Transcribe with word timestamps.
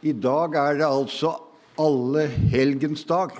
I 0.00 0.12
dag 0.16 0.54
er 0.56 0.78
det 0.80 0.86
altså 0.88 1.34
alle 1.80 2.24
helgens 2.52 3.02
dag. 3.04 3.34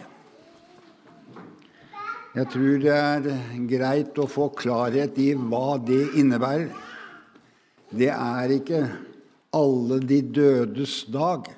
Jeg 2.37 2.47
tror 2.53 2.83
det 2.83 2.93
er 2.95 3.29
greit 3.71 4.19
å 4.21 4.27
få 4.29 4.51
klarhet 4.59 5.17
i 5.19 5.33
hva 5.35 5.79
det 5.83 6.03
innebærer. 6.21 6.69
Det 7.91 8.11
er 8.13 8.53
ikke 8.55 8.83
alle 9.57 9.99
de 10.05 10.21
dødes 10.23 11.01
dag 11.11 11.49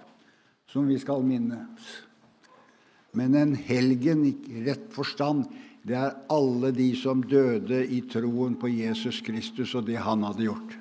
som 0.71 0.87
vi 0.89 0.97
skal 1.03 1.27
minnes. 1.27 1.91
Men 3.13 3.35
en 3.37 3.57
helgen 3.59 4.23
i 4.31 4.63
rett 4.65 4.87
forstand, 4.95 5.45
det 5.83 5.99
er 5.99 6.15
alle 6.33 6.71
de 6.73 6.93
som 6.97 7.21
døde 7.27 7.83
i 7.85 8.01
troen 8.09 8.55
på 8.57 8.71
Jesus 8.71 9.19
Kristus 9.27 9.75
og 9.77 9.91
det 9.91 9.99
han 10.01 10.23
hadde 10.25 10.47
gjort. 10.47 10.79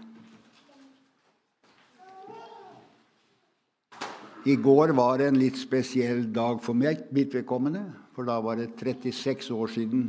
I 4.45 4.55
går 4.58 4.95
var 4.98 5.20
det 5.20 5.27
en 5.30 5.38
litt 5.38 5.58
spesiell 5.59 6.23
dag 6.34 6.63
for 6.66 6.73
meg, 6.77 7.04
mitt 7.13 7.34
vedkommende. 7.36 7.84
For 8.16 8.26
da 8.26 8.40
var 8.41 8.58
det 8.58 8.72
36 8.80 9.52
år 9.54 9.70
siden 9.70 10.08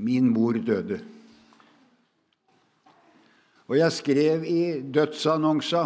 min 0.00 0.28
mor 0.32 0.58
døde. 0.60 1.00
Og 3.70 3.78
jeg 3.78 3.92
skrev 3.94 4.44
i 4.44 4.62
dødsannonsa 4.82 5.84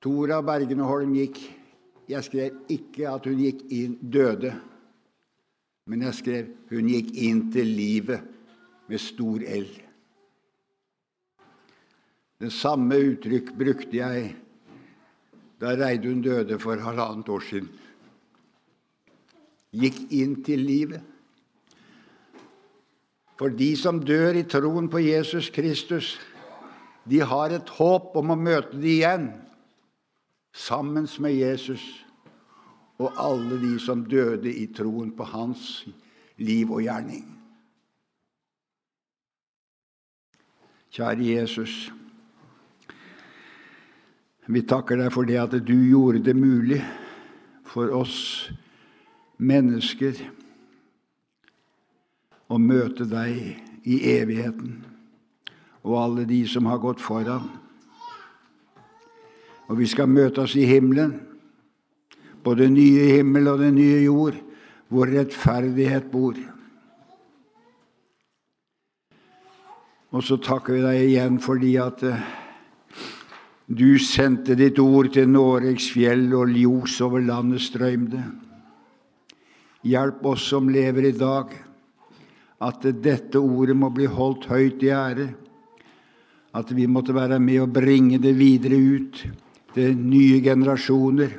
Tora 0.00 0.40
Bergeneholm 0.42 1.12
gikk 1.14 1.38
Jeg 2.10 2.26
skrev 2.26 2.56
ikke 2.72 3.06
at 3.06 3.26
hun 3.28 3.38
gikk 3.38 3.60
inn 3.70 3.92
døde, 4.02 4.50
men 5.86 6.02
jeg 6.08 6.16
skrev 6.18 6.48
hun 6.72 6.88
gikk 6.90 7.12
inn 7.22 7.44
til 7.54 7.70
livet 7.70 8.24
med 8.90 8.98
stor 8.98 9.44
L. 9.46 9.68
Det 12.40 12.48
samme 12.56 12.96
uttrykk 12.96 13.52
brukte 13.52 13.98
jeg 13.98 14.30
da 15.60 15.74
Reidun 15.76 16.22
døde 16.24 16.56
for 16.60 16.80
halvannet 16.80 17.28
år 17.28 17.42
siden. 17.44 17.68
Gikk 19.76 19.98
inn 20.16 20.38
til 20.44 20.64
livet. 20.64 21.02
For 23.36 23.52
de 23.52 23.68
som 23.76 24.00
dør 24.04 24.40
i 24.40 24.46
troen 24.48 24.88
på 24.92 25.02
Jesus 25.04 25.50
Kristus, 25.52 26.14
de 27.04 27.20
har 27.20 27.52
et 27.52 27.74
håp 27.76 28.16
om 28.16 28.32
å 28.32 28.40
møte 28.40 28.80
det 28.80 28.96
igjen, 28.98 29.30
sammen 30.52 31.06
med 31.20 31.36
Jesus 31.36 31.84
og 33.00 33.16
alle 33.20 33.60
de 33.60 33.76
som 33.80 34.02
døde 34.04 34.50
i 34.50 34.66
troen 34.76 35.12
på 35.16 35.28
hans 35.28 35.84
liv 36.40 36.72
og 36.72 36.82
gjerning. 36.84 37.24
Kjære 40.90 41.32
Jesus. 41.36 41.90
Vi 44.50 44.62
takker 44.66 44.98
deg 44.98 45.12
for 45.14 45.28
det 45.28 45.38
at 45.38 45.54
du 45.62 45.76
gjorde 45.76 46.24
det 46.26 46.34
mulig 46.34 46.80
for 47.70 47.92
oss 47.94 48.50
mennesker 49.38 50.18
å 52.50 52.58
møte 52.58 53.06
deg 53.06 53.86
i 53.86 54.00
evigheten 54.16 54.80
og 55.86 55.96
alle 56.00 56.26
de 56.28 56.42
som 56.50 56.66
har 56.66 56.82
gått 56.82 57.00
foran. 57.00 57.46
Og 59.70 59.78
vi 59.78 59.86
skal 59.88 60.10
møte 60.10 60.42
oss 60.42 60.56
i 60.58 60.66
himmelen, 60.66 61.14
på 62.42 62.56
den 62.56 62.72
nye 62.74 63.06
himmel 63.14 63.52
og 63.52 63.60
den 63.60 63.76
nye 63.76 64.00
jord, 64.02 64.36
hvor 64.90 65.10
rettferdighet 65.12 66.10
bor. 66.10 66.34
Og 70.10 70.24
så 70.26 70.40
takker 70.42 70.74
vi 70.74 70.82
deg 70.82 71.02
igjen 71.04 71.36
fordi 71.44 71.74
at 71.78 72.02
eh, 72.02 72.22
du 73.70 73.98
sendte 74.02 74.56
ditt 74.58 74.80
ord 74.82 75.12
til 75.14 75.28
Noregs 75.30 75.92
fjell, 75.94 76.26
og 76.34 76.50
ljos 76.50 76.96
over 77.06 77.22
landet 77.22 77.62
strømde. 77.62 78.22
Hjelp 79.86 80.24
oss 80.26 80.48
som 80.50 80.68
lever 80.68 81.06
i 81.08 81.16
dag, 81.16 81.52
at 82.60 82.82
dette 83.00 83.38
ordet 83.38 83.76
må 83.78 83.92
bli 83.94 84.08
holdt 84.10 84.48
høyt 84.50 84.82
i 84.82 84.90
ære. 84.92 85.28
At 86.52 86.72
vi 86.74 86.88
måtte 86.90 87.14
være 87.14 87.38
med 87.38 87.62
og 87.62 87.76
bringe 87.78 88.18
det 88.18 88.34
videre 88.36 88.76
ut 88.76 89.22
til 89.76 89.94
nye 89.96 90.40
generasjoner, 90.42 91.36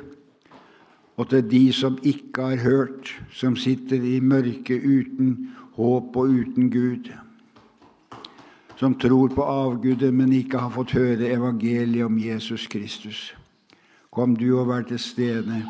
og 1.20 1.28
til 1.28 1.44
de 1.44 1.66
som 1.76 1.98
ikke 2.00 2.48
har 2.48 2.64
hørt, 2.64 3.12
som 3.36 3.58
sitter 3.60 4.00
i 4.00 4.22
mørket 4.24 4.80
uten 4.80 5.36
håp 5.76 6.16
og 6.16 6.32
uten 6.32 6.72
Gud 6.72 7.12
som 8.82 8.94
tror 8.98 9.28
på 9.28 9.44
avgudet, 9.46 10.10
men 10.10 10.32
ikke 10.34 10.58
har 10.58 10.72
fått 10.74 10.96
høre 10.96 11.28
evangeliet 11.30 12.02
om 12.02 12.16
Jesus 12.18 12.64
Kristus. 12.66 13.28
Kom 14.10 14.32
du 14.34 14.48
og 14.58 14.72
vær 14.72 14.82
til 14.88 14.98
stede. 14.98 15.60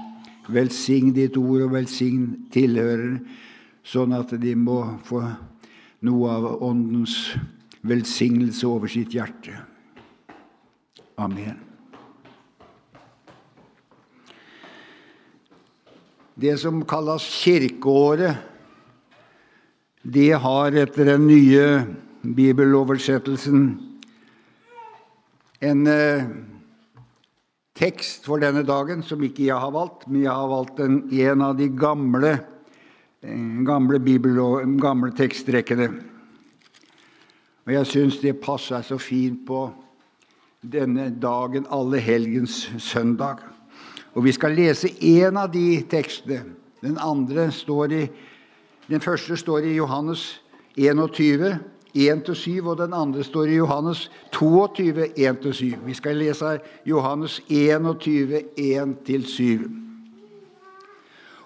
Velsign 0.48 1.10
ditt 1.12 1.36
ord 1.36 1.66
og 1.66 1.74
velsign 1.74 2.46
tilhørere, 2.54 3.18
sånn 3.84 4.14
at 4.16 4.32
de 4.40 4.54
må 4.56 4.78
få 5.04 5.20
noe 6.08 6.30
av 6.32 6.46
Åndens 6.64 7.34
velsignelse 7.84 8.64
over 8.64 8.88
sitt 8.88 9.12
hjerte. 9.12 9.58
Amen. 11.20 11.58
Det 16.32 16.54
som 16.64 16.80
kalles 16.88 17.28
kirkeåret, 17.42 18.40
det 20.00 20.30
har 20.32 20.80
etter 20.80 21.12
den 21.12 21.28
nye 21.28 21.68
bibeloversettelsen 22.22 23.92
en 25.62 25.86
eh, 25.86 26.24
tekst 27.78 28.26
for 28.26 28.42
denne 28.42 28.64
dagen 28.66 29.02
som 29.06 29.22
ikke 29.22 29.46
jeg 29.46 29.58
har 29.58 29.70
valgt, 29.74 30.08
men 30.08 30.24
jeg 30.24 30.34
har 30.34 30.48
valgt 30.50 30.80
en, 30.82 31.04
en 31.10 31.44
av 31.46 31.54
de 31.58 31.68
gamle, 31.70 32.32
eh, 33.22 33.62
gamle, 33.66 34.00
gamle 34.82 35.12
tekstrekkene. 35.18 35.88
Og 37.62 37.74
jeg 37.76 37.90
syns 37.92 38.18
det 38.18 38.40
passer 38.42 38.82
så 38.82 38.98
fint 38.98 39.44
på 39.46 39.68
denne 40.62 41.10
dagen, 41.22 41.66
alle 41.70 42.02
helgens 42.02 42.64
søndag. 42.82 43.42
Og 44.14 44.26
vi 44.26 44.34
skal 44.34 44.54
lese 44.58 44.90
én 44.98 45.38
av 45.38 45.52
de 45.54 45.82
tekstene. 45.90 46.42
Den, 46.82 46.98
i, 46.98 48.06
den 48.90 49.00
første 49.00 49.36
står 49.38 49.70
i 49.70 49.76
Johannes 49.76 50.42
21, 50.74 51.54
1-7, 51.96 52.68
og 52.68 52.78
den 52.78 52.94
andre 52.94 53.24
står 53.24 53.44
i 53.44 53.56
Johannes 53.56 54.10
22, 54.32 55.06
1-7. 55.18 55.76
Vi 55.84 55.94
skal 55.94 56.16
lese 56.16 56.58
Johannes 56.86 57.40
21, 57.48 58.42
1-7. 58.58 59.70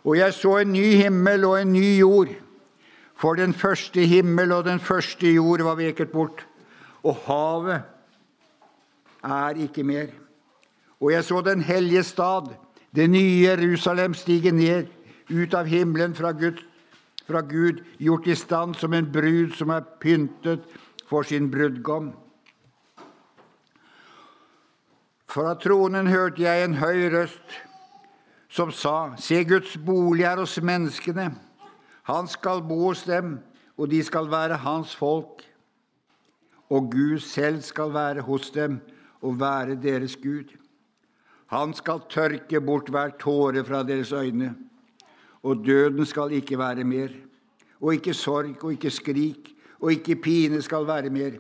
Og 0.05 0.19
jeg 0.19 0.35
så 0.35 0.57
en 0.57 0.73
ny 0.73 0.85
himmel 0.95 1.45
og 1.45 1.61
en 1.63 1.73
ny 1.73 1.99
jord, 1.99 2.29
for 3.17 3.35
den 3.35 3.55
første 3.55 4.01
himmel 4.07 4.53
og 4.53 4.65
den 4.65 4.81
første 4.81 5.33
jord 5.33 5.63
var 5.63 5.75
veket 5.75 6.13
bort, 6.13 6.47
og 7.03 7.17
havet 7.27 7.83
er 9.25 9.63
ikke 9.63 9.83
mer. 9.85 10.07
Og 11.01 11.13
jeg 11.13 11.25
så 11.25 11.41
den 11.41 11.61
hellige 11.61 12.03
stad, 12.03 12.53
det 12.95 13.11
nye 13.11 13.43
Jerusalem, 13.43 14.15
stige 14.15 14.51
ned 14.51 14.87
ut 15.31 15.55
av 15.55 15.67
himmelen 15.67 16.15
fra 16.15 16.31
Guds 16.33 16.63
fra 17.27 17.41
Gud, 17.41 17.83
gjort 17.99 18.27
i 18.27 18.35
stand 18.35 18.77
som 18.79 18.95
en 18.95 19.09
brud 19.13 19.55
som 19.59 19.73
er 19.75 19.87
pyntet 20.01 20.67
for 21.09 21.27
sin 21.27 21.51
brudgom. 21.51 22.13
Fra 25.27 25.55
tronen 25.61 26.07
hørte 26.07 26.43
jeg 26.43 26.65
en 26.65 26.79
høy 26.81 27.09
røst 27.13 27.59
som 28.49 28.71
sa:" 28.71 29.17
Se, 29.19 29.45
Guds 29.45 29.77
bolig 29.77 30.25
er 30.25 30.39
hos 30.39 30.59
menneskene. 30.63 31.35
Han 32.07 32.29
skal 32.29 32.63
bo 32.63 32.87
hos 32.87 33.03
dem, 33.03 33.41
og 33.77 33.91
de 33.91 34.03
skal 34.05 34.31
være 34.31 34.63
hans 34.63 34.95
folk. 34.97 35.43
Og 36.71 36.91
Gud 36.91 37.19
selv 37.19 37.63
skal 37.63 37.93
være 37.95 38.23
hos 38.23 38.51
dem 38.51 38.81
og 39.21 39.41
være 39.41 39.75
deres 39.83 40.17
Gud. 40.17 40.55
Han 41.47 41.75
skal 41.75 42.01
tørke 42.11 42.61
bort 42.61 42.89
hver 42.89 43.11
tåre 43.19 43.65
fra 43.65 43.83
deres 43.83 44.13
øyne 44.13 44.55
og 45.47 45.63
døden 45.63 46.07
skal 46.07 46.33
ikke 46.35 46.59
være 46.59 46.85
mer. 46.85 47.13
Og 47.81 47.95
ikke 47.95 48.15
sorg 48.15 48.65
og 48.65 48.73
ikke 48.75 48.91
skrik 48.91 49.53
og 49.81 49.93
ikke 49.93 50.17
pine 50.17 50.63
skal 50.63 50.87
være 50.89 51.11
mer. 51.11 51.39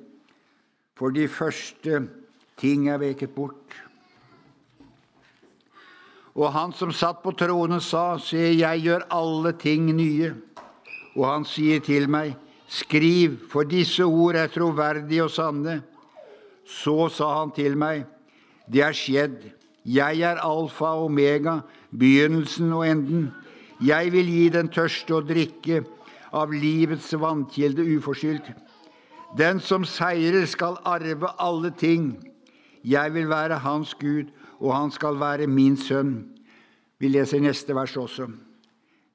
For 0.96 1.10
de 1.10 1.28
første 1.28 2.06
ting 2.60 2.88
er 2.88 3.00
veket 3.02 3.34
bort. 3.34 3.82
Og 6.36 6.52
han 6.52 6.72
som 6.76 6.92
satt 6.92 7.22
på 7.24 7.32
tronen, 7.32 7.80
sa, 7.80 8.18
Se, 8.20 8.36
jeg 8.36 8.82
gjør 8.84 9.06
alle 9.10 9.52
ting 9.56 9.88
nye. 9.96 10.34
Og 11.16 11.24
han 11.26 11.46
sier 11.48 11.80
til 11.80 12.10
meg, 12.12 12.36
Skriv, 12.68 13.38
for 13.48 13.62
disse 13.62 14.04
ord 14.04 14.36
er 14.36 14.50
troverdige 14.52 15.24
og 15.24 15.30
sanne. 15.30 15.80
Så 16.66 17.08
sa 17.14 17.30
han 17.38 17.54
til 17.56 17.76
meg, 17.78 18.04
Det 18.68 18.82
er 18.82 18.92
skjedd. 18.92 19.38
Jeg 19.86 20.20
er 20.20 20.42
alfa 20.42 20.96
og 20.98 21.06
omega, 21.06 21.60
begynnelsen 21.94 22.72
og 22.72 22.88
enden. 22.88 23.28
Jeg 23.84 24.12
vil 24.12 24.28
gi 24.30 24.46
den 24.48 24.70
tørste 24.72 25.18
å 25.18 25.24
drikke 25.24 25.82
av 26.36 26.52
livets 26.52 27.10
vannkilde 27.12 27.84
uforskyldt. 27.96 28.48
Den 29.36 29.60
som 29.60 29.84
seirer, 29.84 30.46
skal 30.48 30.78
arve 30.86 31.28
alle 31.42 31.72
ting. 31.76 32.14
Jeg 32.86 33.12
vil 33.12 33.28
være 33.28 33.60
hans 33.60 33.92
Gud, 34.00 34.30
og 34.60 34.72
han 34.72 34.90
skal 34.94 35.18
være 35.20 35.48
min 35.50 35.76
sønn. 35.76 36.14
Vi 36.96 37.10
leser 37.12 37.42
neste 37.44 37.74
vers 37.76 37.96
også. 38.00 38.30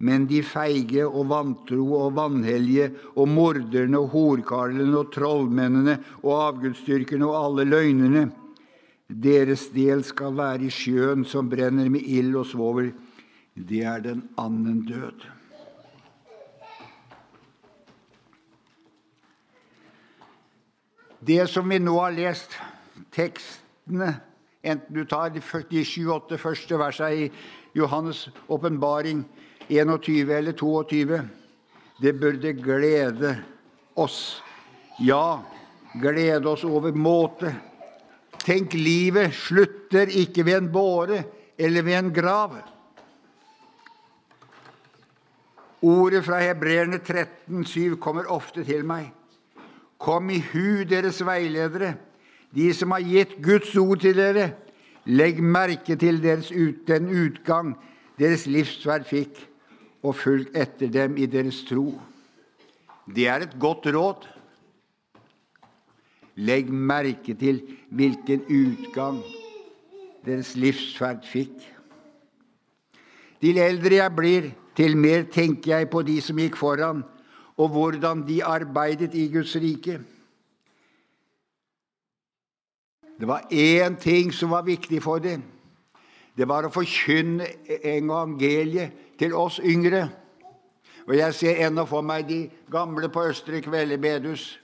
Men 0.02 0.26
de 0.30 0.42
feige 0.46 1.06
og 1.06 1.30
vantro 1.30 1.84
og 1.98 2.16
vanhellige 2.18 2.90
og 3.16 3.30
morderne 3.30 4.00
og 4.00 4.10
horkarlene 4.14 4.98
og 4.98 5.12
trollmennene 5.14 5.98
og 6.24 6.32
avgudsdyrkerne 6.38 7.28
og 7.28 7.38
alle 7.38 7.68
løgnerne, 7.70 8.24
deres 9.12 9.68
del 9.76 10.06
skal 10.08 10.34
være 10.38 10.70
i 10.70 10.74
sjøen 10.74 11.26
som 11.28 11.50
brenner 11.52 11.90
med 11.92 12.06
ild 12.08 12.38
og 12.40 12.48
svovel. 12.50 12.94
Det 13.56 13.84
er 13.84 14.00
den 14.00 14.24
annen 14.40 14.86
død. 14.88 15.26
Det 21.22 21.44
som 21.50 21.70
vi 21.70 21.78
nå 21.78 21.94
har 22.00 22.16
lest, 22.16 22.56
tekstene, 23.14 24.16
enten 24.64 24.96
du 24.96 25.04
tar 25.06 25.30
de 25.36 25.42
28 25.44 26.40
første 26.42 26.80
versene 26.80 27.28
i 27.28 27.28
Johannes' 27.78 28.32
åpenbaring 28.50 29.26
21 29.70 30.34
eller 30.34 30.58
22, 30.58 31.22
det 32.02 32.14
burde 32.20 32.54
glede 32.58 33.36
oss. 33.96 34.42
Ja, 35.00 35.44
glede 36.02 36.50
oss 36.50 36.64
over 36.64 36.92
måte. 36.92 37.54
Tenk, 38.42 38.74
livet 38.74 39.36
slutter 39.38 40.10
ikke 40.10 40.46
ved 40.48 40.58
en 40.58 40.72
båre 40.74 41.24
eller 41.58 41.86
ved 41.86 42.00
en 42.00 42.14
grav. 42.14 42.58
Ordet 45.82 46.26
fra 46.26 46.38
Hebreerne 46.44 47.00
13,7 47.02 47.96
kommer 48.02 48.30
ofte 48.30 48.64
til 48.64 48.86
meg. 48.86 49.10
Kom 50.02 50.30
i 50.30 50.40
hu, 50.52 50.84
deres 50.86 51.22
veiledere, 51.26 51.96
de 52.54 52.68
som 52.74 52.94
har 52.94 53.06
gitt 53.06 53.38
Guds 53.42 53.74
ord 53.78 54.02
til 54.04 54.18
dere. 54.18 54.52
Legg 55.06 55.42
merke 55.42 55.96
til 55.98 56.22
ut, 56.22 56.88
den 56.88 57.10
utgang 57.10 57.74
deres 58.20 58.46
livsverd 58.46 59.08
fikk, 59.10 59.34
og 60.04 60.16
fulg 60.16 60.54
etter 60.54 60.90
dem 60.90 61.18
i 61.18 61.26
deres 61.26 61.64
tro. 61.66 61.98
Det 63.10 63.28
er 63.28 63.42
et 63.42 63.58
godt 63.60 63.90
råd. 63.90 64.28
Legg 66.38 66.70
merke 66.70 67.34
til 67.34 67.62
hvilken 67.90 68.46
utgang 68.46 69.22
deres 70.26 70.56
livsferd 70.56 71.26
fikk. 71.26 71.58
Til 73.42 73.58
eldre 73.58 73.98
jeg 73.98 74.16
blir, 74.16 74.52
til 74.76 74.98
mer 74.98 75.24
tenker 75.32 75.78
jeg 75.78 75.90
på 75.92 76.02
de 76.08 76.18
som 76.22 76.40
gikk 76.40 76.56
foran, 76.60 77.04
og 77.58 77.70
hvordan 77.70 78.24
de 78.28 78.44
arbeidet 78.44 79.14
i 79.14 79.28
Guds 79.34 79.56
rike. 79.56 80.00
Det 83.20 83.28
var 83.28 83.46
én 83.52 84.00
ting 84.02 84.34
som 84.34 84.50
var 84.50 84.64
viktig 84.66 85.04
for 85.04 85.20
dem. 85.20 85.44
Det 86.38 86.48
var 86.48 86.66
å 86.66 86.74
forkynne 86.74 87.46
evangeliet 87.84 89.18
til 89.20 89.36
oss 89.38 89.60
yngre. 89.64 90.08
Og 91.08 91.16
Jeg 91.18 91.34
ser 91.34 91.68
ennå 91.68 91.86
for 91.86 92.02
meg 92.02 92.28
de 92.30 92.50
gamle 92.72 93.10
på 93.10 93.28
Østre 93.30 93.62
Kveldebedhus 93.62 94.60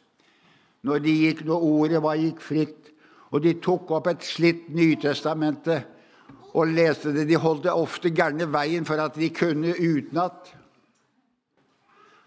når, 0.82 1.00
når 1.46 1.64
ordet 1.64 2.02
var, 2.04 2.16
gikk 2.16 2.42
fritt, 2.42 2.92
og 3.32 3.44
de 3.44 3.54
tok 3.60 3.92
opp 3.92 4.08
et 4.08 4.24
slitt 4.24 4.70
Nytestamentet 4.70 5.97
og 6.58 6.72
leste 6.74 7.14
det. 7.14 7.28
De 7.30 7.38
holdt 7.40 7.68
det 7.68 7.74
ofte 7.74 8.12
gærne 8.14 8.48
veien 8.50 8.86
for 8.88 9.00
at 9.02 9.18
de 9.18 9.30
kunne 9.34 9.76
utenat. 9.78 10.54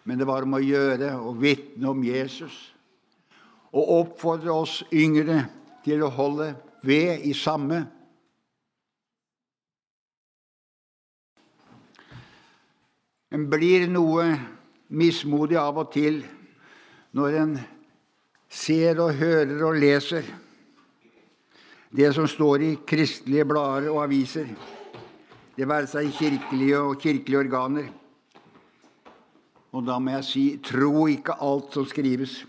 Men 0.07 0.21
det 0.21 0.29
var 0.29 0.47
om 0.47 0.57
å 0.57 0.63
gjøre 0.63 1.13
å 1.19 1.35
vitne 1.39 1.91
om 1.91 2.05
Jesus 2.05 2.57
og 3.71 3.91
oppfordre 4.01 4.51
oss 4.51 4.81
yngre 4.91 5.45
til 5.85 6.03
å 6.03 6.11
holde 6.11 6.49
ved 6.83 7.23
i 7.29 7.35
samme. 7.37 7.85
En 13.31 13.47
blir 13.47 13.87
noe 13.87 14.33
mismodig 14.91 15.59
av 15.61 15.79
og 15.85 15.93
til 15.95 16.25
når 17.15 17.37
en 17.45 17.55
ser 18.51 18.99
og 19.05 19.15
hører 19.21 19.63
og 19.69 19.79
leser 19.79 20.27
det 21.91 22.13
som 22.15 22.29
står 22.29 22.63
i 22.63 22.75
kristelige 22.87 23.45
blader 23.45 23.91
og 23.91 24.05
aviser, 24.05 24.47
det 25.57 25.67
være 25.69 25.91
seg 25.91 26.13
kirkelige 26.15 26.79
og 26.79 27.01
kirkelige 27.03 27.43
organer. 27.43 27.89
Og 29.75 29.85
da 29.87 29.99
må 30.03 30.15
jeg 30.17 30.27
si 30.27 30.45
tro 30.65 31.07
ikke 31.11 31.37
alt 31.43 31.75
som 31.75 31.87
skrives. 31.87 32.41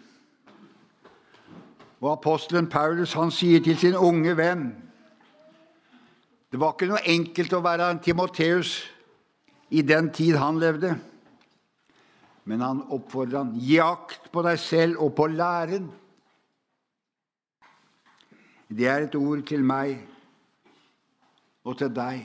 Og 2.02 2.14
apostelen 2.14 2.70
Paulus 2.70 3.14
han 3.14 3.34
sier 3.34 3.62
til 3.62 3.78
sin 3.78 3.98
unge 3.98 4.34
venn 4.38 4.72
Det 6.52 6.60
var 6.60 6.74
ikke 6.74 6.90
noe 6.90 7.04
enkelt 7.08 7.54
å 7.56 7.62
være 7.64 7.86
en 7.94 8.00
Timoteus 8.04 8.74
i 9.72 9.84
den 9.88 10.10
tid 10.12 10.36
han 10.36 10.58
levde. 10.60 10.90
Men 12.44 12.64
han 12.66 12.82
oppfordrer 12.92 13.38
han, 13.38 13.54
gi 13.56 13.78
akt 13.80 14.28
på 14.34 14.44
deg 14.44 14.60
selv 14.60 15.00
og 15.06 15.14
på 15.16 15.30
læren. 15.32 15.86
Det 18.72 18.88
er 18.88 19.04
et 19.04 19.16
ord 19.16 19.42
til 19.44 19.64
meg 19.68 19.98
og 21.68 21.76
til 21.78 21.90
deg. 21.92 22.22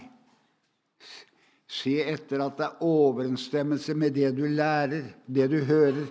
Se 1.66 1.96
etter 2.06 2.44
at 2.44 2.54
det 2.58 2.69
er 2.69 2.84
overensstemmelse 2.87 3.94
med 3.98 4.14
det 4.14 4.31
du 4.37 4.44
lærer, 4.46 5.10
det 5.26 5.50
du 5.50 5.58
hører, 5.66 6.06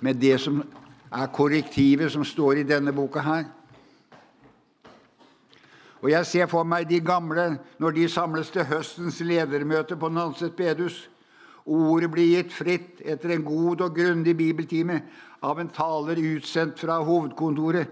med 0.00 0.18
det 0.20 0.40
som 0.42 0.64
er 1.12 1.30
korrektivet 1.32 2.10
som 2.12 2.24
står 2.24 2.60
i 2.60 2.66
denne 2.66 2.92
boka 2.92 3.22
her. 3.22 3.44
Og 6.02 6.10
Jeg 6.10 6.26
ser 6.26 6.46
for 6.46 6.64
meg 6.64 6.88
de 6.90 7.00
gamle 7.00 7.58
når 7.78 7.90
de 7.90 8.08
samles 8.08 8.50
til 8.50 8.66
høstens 8.66 9.20
ledermøte 9.20 9.96
på 9.96 10.08
Nanset 10.08 10.56
bedehus. 10.56 11.08
Ordet 11.66 12.10
blir 12.10 12.36
gitt 12.36 12.52
fritt 12.52 13.00
etter 13.02 13.32
en 13.34 13.44
god 13.44 13.80
og 13.80 13.94
grundig 13.96 14.36
bibeltime 14.36 15.00
av 15.42 15.58
en 15.58 15.70
taler 15.70 16.20
utsendt 16.36 16.78
fra 16.78 17.00
hovedkontoret. 17.02 17.88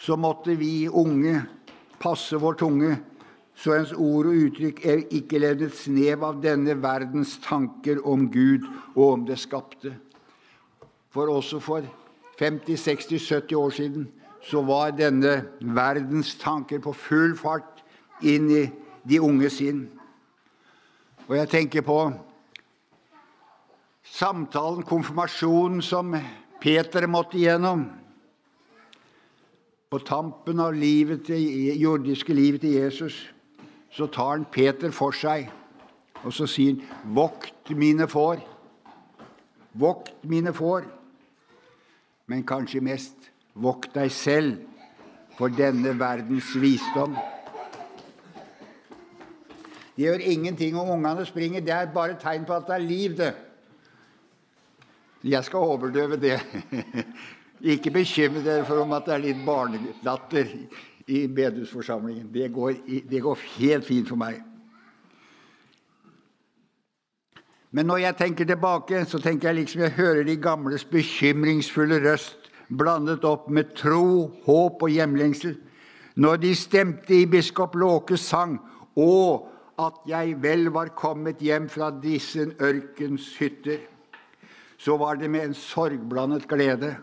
Så 0.00 0.16
måtte 0.16 0.56
vi 0.56 0.88
unge 0.88 1.42
passe 2.00 2.38
vår 2.40 2.56
tunge 2.60 2.94
så 3.60 3.74
ens 3.76 3.90
ord 3.92 4.30
og 4.30 4.38
uttrykk 4.46 4.78
ikke 5.12 5.40
levd 5.42 5.66
et 5.66 5.76
snev 5.76 6.22
av 6.24 6.38
denne 6.40 6.72
verdens 6.80 7.34
tanker 7.44 8.00
om 8.08 8.24
Gud 8.32 8.64
og 8.94 9.02
om 9.04 9.26
det 9.28 9.36
skapte. 9.42 9.92
For 11.12 11.28
også 11.28 11.60
for 11.60 11.84
50, 12.40 12.78
60, 12.80 13.26
70 13.28 13.58
år 13.60 13.76
siden 13.76 14.08
så 14.48 14.62
var 14.64 14.94
denne 14.96 15.34
verdens 15.60 16.32
tanker 16.40 16.80
på 16.80 16.94
full 16.96 17.36
fart 17.36 17.82
inn 18.24 18.48
i 18.48 18.64
de 19.04 19.20
unge 19.20 19.50
sinn. 19.52 19.84
Og 21.28 21.36
jeg 21.36 21.52
tenker 21.52 21.84
på 21.84 21.98
samtalen, 24.08 24.86
konfirmasjonen, 24.88 25.82
som 25.84 26.16
Peter 26.60 27.04
måtte 27.06 27.36
igjennom. 27.36 27.84
På 29.90 29.98
tampen 29.98 30.60
av 30.62 30.74
livet 30.78 31.24
til, 31.26 31.42
jordiske 31.80 32.34
livet 32.34 32.62
til 32.62 32.76
Jesus 32.78 33.16
så 33.90 34.06
tar 34.06 34.36
han 34.36 34.44
Peter 34.46 34.92
for 34.94 35.10
seg, 35.10 35.48
og 36.22 36.30
så 36.32 36.46
sier 36.46 36.76
han, 36.76 37.14
'Vokt 37.14 37.72
mine 37.74 38.06
får'. 38.06 38.44
Vokt 39.74 40.24
mine 40.24 40.52
får. 40.54 40.86
Men 42.26 42.46
kanskje 42.46 42.80
mest, 42.80 43.16
vokt 43.54 43.94
deg 43.94 44.10
selv 44.10 44.60
for 45.38 45.48
denne 45.48 45.98
verdens 45.98 46.54
visdom. 46.54 47.16
Det 49.96 50.06
gjør 50.06 50.22
ingenting 50.22 50.78
om 50.78 50.90
ungene 50.90 51.26
springer. 51.26 51.60
Det 51.60 51.74
er 51.74 51.92
bare 51.94 52.14
tegn 52.14 52.44
på 52.44 52.54
at 52.54 52.66
det 52.66 52.74
er 52.74 52.78
liv, 52.78 53.16
det. 53.16 53.34
Jeg 55.24 55.44
skal 55.44 55.58
overdøve 55.58 56.16
det. 56.16 56.40
Ikke 57.60 57.92
bekymre 57.92 58.42
dere 58.44 58.64
for 58.64 58.80
om 58.80 58.92
at 58.96 59.04
det 59.08 59.14
er 59.14 59.24
litt 59.24 59.42
barnelatter 59.44 60.48
i 61.10 61.26
bedehusforsamlingen. 61.26 62.30
Det 62.32 62.48
går, 62.52 62.78
det 63.10 63.20
går 63.22 63.42
helt 63.58 63.84
fint 63.84 64.08
for 64.08 64.20
meg. 64.20 64.40
Men 67.70 67.86
når 67.86 68.00
jeg 68.02 68.16
tenker 68.18 68.48
tilbake, 68.48 69.04
så 69.06 69.20
tenker 69.22 69.50
jeg 69.50 69.60
liksom 69.60 69.84
jeg 69.84 69.98
hører 69.98 70.24
de 70.26 70.36
gamles 70.40 70.84
bekymringsfulle 70.84 72.00
røst 72.02 72.48
blandet 72.70 73.24
opp 73.26 73.48
med 73.50 73.74
tro, 73.78 74.30
håp 74.46 74.82
og 74.82 74.90
hjemlengsel. 74.90 75.56
Når 76.20 76.40
de 76.42 76.54
stemte 76.58 77.14
i 77.14 77.28
biskop 77.30 77.76
Låkes 77.78 78.24
sang 78.32 78.56
og 78.98 79.46
at 79.80 80.00
jeg 80.08 80.34
vel 80.42 80.68
var 80.74 80.90
kommet 80.98 81.40
hjem 81.40 81.68
fra 81.70 81.92
disse 82.02 82.48
ørkens 82.60 83.30
hytter, 83.38 83.78
så 84.80 84.96
var 85.00 85.20
det 85.20 85.30
med 85.30 85.44
en 85.44 85.54
sorgblandet 85.56 86.48
glede 86.48 86.94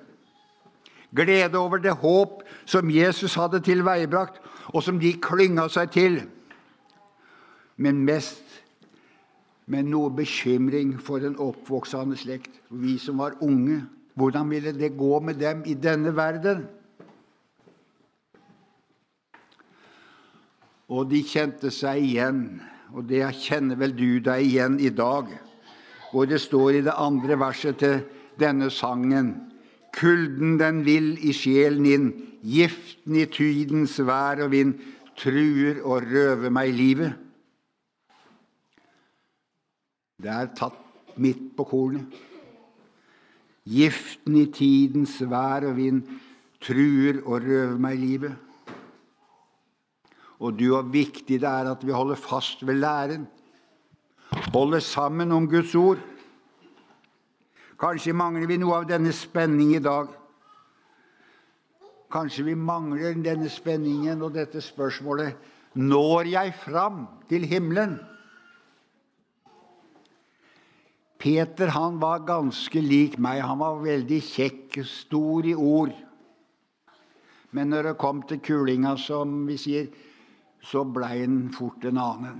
glede 1.16 1.58
over 1.58 1.78
det 1.78 1.92
håp 1.92 2.44
som 2.66 2.90
Jesus 2.90 3.36
hadde 3.36 3.62
tilveiebrakt, 3.64 4.42
og 4.74 4.84
som 4.84 5.00
de 5.00 5.14
klynga 5.22 5.68
seg 5.72 5.92
til. 5.96 6.22
Men 7.78 8.04
mest 8.06 8.44
med 9.68 9.88
noe 9.92 10.12
bekymring 10.16 10.96
for 11.00 11.24
den 11.24 11.38
oppvoksende 11.40 12.18
slekt, 12.20 12.52
vi 12.70 12.98
som 13.00 13.20
var 13.22 13.38
unge. 13.44 13.84
Hvordan 14.18 14.50
ville 14.50 14.74
det 14.74 14.98
gå 14.98 15.20
med 15.20 15.40
dem 15.40 15.64
i 15.66 15.76
denne 15.78 16.16
verden? 16.16 16.66
Og 20.88 21.10
de 21.12 21.20
kjente 21.28 21.70
seg 21.72 22.00
igjen, 22.02 22.62
og 22.96 23.10
det 23.10 23.26
kjenner 23.44 23.76
vel 23.76 23.92
du 23.92 24.20
deg 24.24 24.46
igjen 24.48 24.80
i 24.80 24.90
dag, 24.90 25.28
hvor 26.12 26.26
det 26.26 26.40
står 26.42 26.80
i 26.80 26.86
det 26.88 26.96
andre 26.96 27.36
verset 27.40 27.78
til 27.84 28.00
denne 28.40 28.72
sangen 28.72 29.36
Kulden 29.98 30.60
den 30.60 30.84
vil 30.86 31.16
i 31.26 31.34
sjelen 31.34 31.86
inn, 31.90 32.10
giften 32.46 33.18
i 33.18 33.26
tydens 33.34 33.98
vær 34.06 34.44
og 34.46 34.52
vind 34.54 34.76
truer 35.18 35.82
og 35.82 36.06
røver 36.06 36.54
meg 36.54 36.74
livet. 36.78 37.16
Det 40.22 40.34
er 40.34 40.52
tatt 40.58 41.18
midt 41.22 41.50
på 41.58 41.66
kornet. 41.70 42.06
Giften 43.68 44.38
i 44.40 44.46
tidens 44.54 45.18
vær 45.28 45.66
og 45.68 45.76
vind 45.78 46.04
truer 46.64 47.24
og 47.26 47.42
røver 47.44 47.80
meg 47.82 47.98
livet. 48.00 48.36
Og 50.38 50.54
du, 50.54 50.70
hvor 50.70 50.86
viktig 50.94 51.40
det 51.42 51.50
er 51.50 51.72
at 51.72 51.82
vi 51.86 51.92
holder 51.92 52.20
fast 52.22 52.62
ved 52.66 52.78
læren. 52.78 53.26
Holder 54.54 54.80
sammen 54.80 55.32
om 55.32 55.50
Guds 55.50 55.74
ord. 55.76 56.02
Kanskje 57.78 58.14
mangler 58.18 58.50
vi 58.50 58.58
noe 58.58 58.80
av 58.80 58.88
denne 58.90 59.14
spenning 59.14 59.76
i 59.78 59.84
dag. 59.84 60.10
Kanskje 62.12 62.48
vi 62.48 62.56
mangler 62.56 63.18
denne 63.22 63.50
spenningen 63.52 64.24
og 64.24 64.34
dette 64.38 64.64
spørsmålet 64.64 65.36
Når 65.78 66.32
jeg 66.32 66.54
fram 66.64 67.04
til 67.30 67.46
himmelen? 67.46 68.00
Peter 71.18 71.70
han 71.74 72.00
var 72.02 72.26
ganske 72.26 72.82
lik 72.82 73.18
meg. 73.22 73.42
Han 73.46 73.60
var 73.62 73.82
veldig 73.84 74.20
kjekk, 74.26 74.80
stor 74.86 75.46
i 75.46 75.54
ord. 75.54 75.94
Men 77.52 77.74
når 77.74 77.92
det 77.92 77.98
kom 78.02 78.22
til 78.30 78.42
kulinga, 78.42 78.96
som 78.98 79.46
vi 79.48 79.58
sier, 79.58 79.90
så 80.62 80.84
blei 80.86 81.20
han 81.24 81.48
fort 81.54 81.86
en 81.90 82.02
annen. 82.02 82.40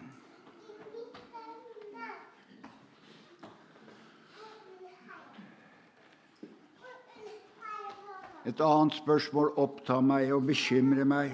Et 8.48 8.62
annet 8.64 8.96
spørsmål 8.96 9.50
opptar 9.60 10.00
meg 10.08 10.30
og 10.32 10.46
bekymrer 10.48 11.08
meg. 11.08 11.34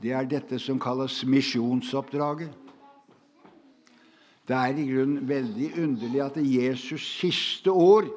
Det 0.00 0.14
er 0.16 0.28
dette 0.28 0.56
som 0.62 0.78
kalles 0.80 1.18
misjonsoppdraget. 1.28 2.54
Det 4.48 4.56
er 4.56 4.80
i 4.80 4.86
grunnen 4.88 5.28
veldig 5.28 5.68
underlig 5.82 6.22
at 6.24 6.38
Jesus' 6.40 7.10
siste 7.20 7.70
ord 7.70 8.08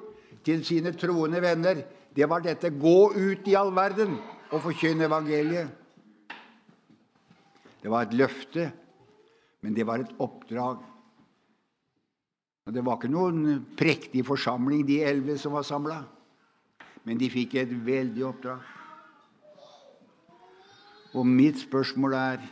til 0.47 0.63
sine 0.65 0.95
troende 0.95 1.41
venner, 1.43 1.83
det 2.15 2.29
var 2.29 2.39
dette 2.39 2.69
'gå 2.69 3.11
ut 3.11 3.47
i 3.47 3.55
all 3.55 3.75
verden 3.75 4.17
og 4.51 4.61
forkynne 4.61 5.05
evangeliet'. 5.05 5.69
Det 7.81 7.91
var 7.91 8.01
et 8.01 8.13
løfte, 8.13 8.71
men 9.61 9.73
det 9.75 9.87
var 9.87 9.99
et 9.99 10.15
oppdrag. 10.19 10.77
Og 12.65 12.73
Det 12.73 12.85
var 12.85 12.95
ikke 12.95 13.11
noen 13.11 13.65
prektig 13.77 14.25
forsamling, 14.25 14.87
de 14.87 15.03
elleve 15.03 15.37
som 15.37 15.51
var 15.51 15.61
samla. 15.61 16.03
Men 17.03 17.19
de 17.19 17.29
fikk 17.29 17.55
et 17.59 17.71
veldig 17.85 18.25
oppdrag. 18.25 18.59
Og 21.13 21.27
mitt 21.27 21.59
spørsmål 21.61 22.13
er 22.17 22.43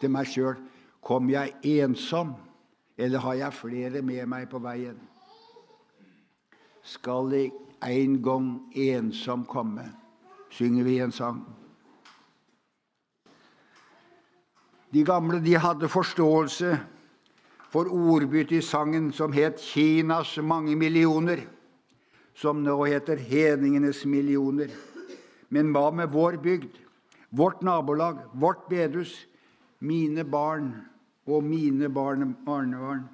til 0.00 0.12
meg 0.12 0.28
sjøl 0.28 0.58
kom 1.04 1.28
jeg 1.30 1.52
ensom, 1.62 2.34
eller 2.96 3.20
har 3.20 3.34
jeg 3.34 3.58
flere 3.58 4.02
med 4.02 4.24
meg 4.28 4.48
på 4.50 4.60
veien? 4.64 4.96
Skal 6.84 7.32
jeg 7.32 7.52
en 7.84 8.16
gang 8.24 8.48
ensom 8.72 9.44
komme, 9.48 9.84
synger 10.52 10.84
vi 10.84 10.98
en 11.04 11.12
sang. 11.12 11.42
De 14.94 15.02
gamle 15.04 15.40
de 15.42 15.56
hadde 15.58 15.88
forståelse 15.90 16.76
for 17.72 17.90
ordbyttet 17.90 18.60
i 18.60 18.62
sangen 18.62 19.12
som 19.12 19.32
het 19.32 19.58
'Kinas 19.58 20.38
mange 20.42 20.76
millioner' 20.76 21.48
som 22.34 22.62
nå 22.62 22.76
heter 22.84 23.16
hedningenes 23.16 24.04
millioner. 24.04 24.72
Men 25.48 25.70
hva 25.74 25.90
med 25.94 26.10
vår 26.12 26.40
bygd, 26.42 26.80
vårt 27.30 27.62
nabolag, 27.62 28.24
vårt 28.32 28.66
bedehus, 28.70 29.14
mine 29.78 30.24
barn 30.24 30.72
og 31.26 31.44
mine 31.46 31.90
barnebarn? 31.92 33.06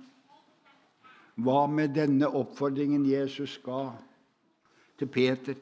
Hva 1.40 1.66
med 1.68 1.94
denne 1.96 2.28
oppfordringen 2.28 3.04
Jesus 3.08 3.58
ga 3.64 3.92
til 5.00 5.08
Peter? 5.08 5.56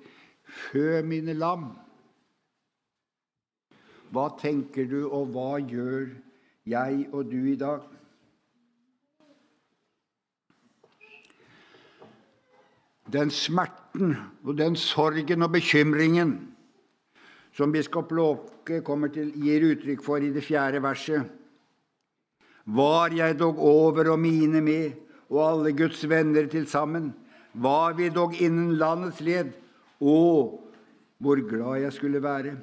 Fø 0.48 1.02
mine 1.06 1.34
lam. 1.36 1.70
Hva 4.14 4.30
tenker 4.40 4.88
du, 4.88 5.02
og 5.12 5.34
hva 5.34 5.58
gjør 5.60 6.08
jeg 6.68 7.06
og 7.12 7.28
du 7.28 7.42
i 7.52 7.58
dag? 7.60 7.84
Den 13.12 13.30
smerten 13.30 14.16
og 14.44 14.56
den 14.58 14.76
sorgen 14.76 15.42
og 15.42 15.52
bekymringen 15.52 16.36
som 17.58 17.72
biskop 17.74 18.12
Låke 18.14 18.78
gir 18.78 19.64
uttrykk 19.66 20.02
for 20.04 20.22
i 20.22 20.30
det 20.30 20.44
fjerde 20.46 20.82
verset. 20.82 21.24
Var 22.68 23.14
jeg 23.16 23.38
dog 23.38 23.58
over 23.58 24.12
og 24.12 24.20
mine 24.20 24.60
med, 24.60 24.92
og 25.30 25.40
alle 25.42 25.72
Guds 25.72 26.04
venner 26.08 26.46
til 26.46 26.66
sammen, 26.68 27.14
var 27.54 27.96
vi 27.96 28.08
dog 28.08 28.36
innen 28.38 28.76
landets 28.78 29.20
led, 29.20 29.50
å, 30.00 30.60
hvor 31.18 31.42
glad 31.48 31.82
jeg 31.82 31.92
skulle 31.96 32.22
være. 32.22 32.54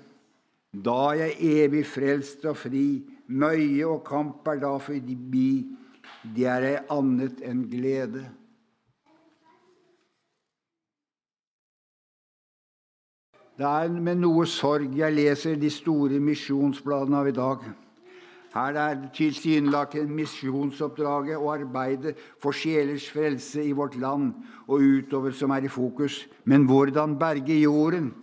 Da 0.71 1.15
jeg 1.17 1.35
evig 1.41 1.83
frelst 1.89 2.45
og 2.45 2.55
fri, 2.57 3.03
møye 3.27 3.83
og 3.87 4.03
kamp 4.07 4.47
er 4.47 4.61
da 4.61 4.77
forbi, 4.79 5.49
det 6.35 6.47
er 6.47 6.69
ei 6.69 6.77
annet 6.93 7.41
enn 7.43 7.65
glede. 7.69 8.23
Det 13.55 13.63
er 13.63 13.87
med 13.87 14.19
noe 14.19 14.43
sorg 14.51 14.97
jeg 14.99 15.15
leser 15.15 15.55
de 15.55 15.69
store 15.71 16.19
misjonsbladene 16.19 17.21
av 17.21 17.29
i 17.29 17.35
dag. 17.35 17.61
Her 18.55 18.77
er 18.79 18.97
det 18.99 19.13
tilsynelatende 19.15 20.11
misjonsoppdraget 20.15 21.37
og 21.39 21.53
arbeidet 21.53 22.15
for 22.43 22.55
sjelers 22.55 23.07
frelse 23.11 23.63
i 23.63 23.71
vårt 23.75 23.95
land 23.99 24.33
og 24.67 24.83
utover 24.83 25.31
som 25.35 25.51
er 25.55 25.67
i 25.67 25.71
fokus. 25.71 26.25
Men 26.43 26.67
hvordan 26.67 27.17
berge 27.19 27.59
jorden, 27.61 28.13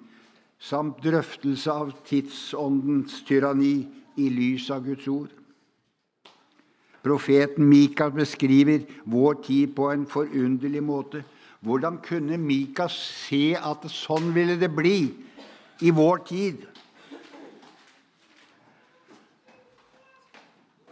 samt 0.61 1.01
drøftelse 1.05 1.73
av 1.73 1.93
tidsåndens 2.09 3.23
tyranni 3.29 3.89
i 4.17 4.29
lys 4.29 4.71
av 4.71 4.85
Guds 4.85 5.09
ord. 5.09 5.33
Profeten 7.03 7.67
Mikael 7.67 8.13
beskriver 8.15 8.85
vår 9.05 9.41
tid 9.43 9.73
på 9.75 9.89
en 9.91 10.05
forunderlig 10.07 10.85
måte. 10.85 11.25
Hvordan 11.63 12.01
kunne 12.03 12.39
Mika 12.43 12.89
se 12.91 13.53
at 13.55 13.85
sånn 13.87 14.33
ville 14.35 14.57
det 14.59 14.73
bli 14.75 14.97
i 15.87 15.93
vår 15.95 16.23
tid? 16.27 16.65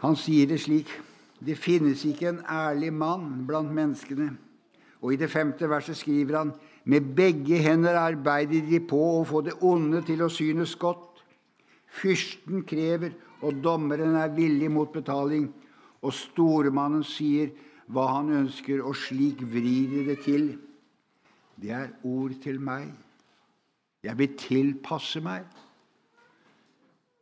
Han 0.01 0.15
sier 0.17 0.47
det 0.49 0.61
slik 0.63 0.93
Det 1.41 1.57
finnes 1.57 2.03
ikke 2.05 2.29
en 2.29 2.43
ærlig 2.45 2.91
mann 2.93 3.47
blant 3.49 3.73
menneskene. 3.73 4.35
Og 5.01 5.15
i 5.15 5.17
det 5.17 5.31
femte 5.33 5.65
verset 5.71 5.97
skriver 5.97 6.37
han 6.37 6.51
med 6.85 7.15
begge 7.17 7.57
hender 7.65 7.97
arbeider 7.97 8.67
de 8.69 8.81
på 8.85 8.99
å 9.17 9.25
få 9.25 9.41
det 9.47 9.55
onde 9.65 10.03
til 10.05 10.21
å 10.21 10.29
synes 10.29 10.75
godt. 10.77 11.23
Fyrsten 11.89 12.61
krever, 12.69 13.17
og 13.41 13.63
dommeren 13.65 14.19
er 14.21 14.35
villig 14.37 14.69
mot 14.71 14.93
betaling. 14.93 15.49
Og 16.05 16.13
stormannen 16.13 17.05
sier 17.09 17.55
hva 17.91 18.07
han 18.15 18.31
ønsker, 18.45 18.83
og 18.87 18.95
slik 18.97 19.43
vrir 19.43 19.91
de 19.91 20.05
det 20.11 20.19
til. 20.25 20.53
Det 21.61 21.73
er 21.75 21.91
ord 22.07 22.35
til 22.43 22.61
meg. 22.63 22.93
Jeg 24.07 24.17
vil 24.19 24.37
tilpasse 24.39 25.21
meg. 25.21 25.49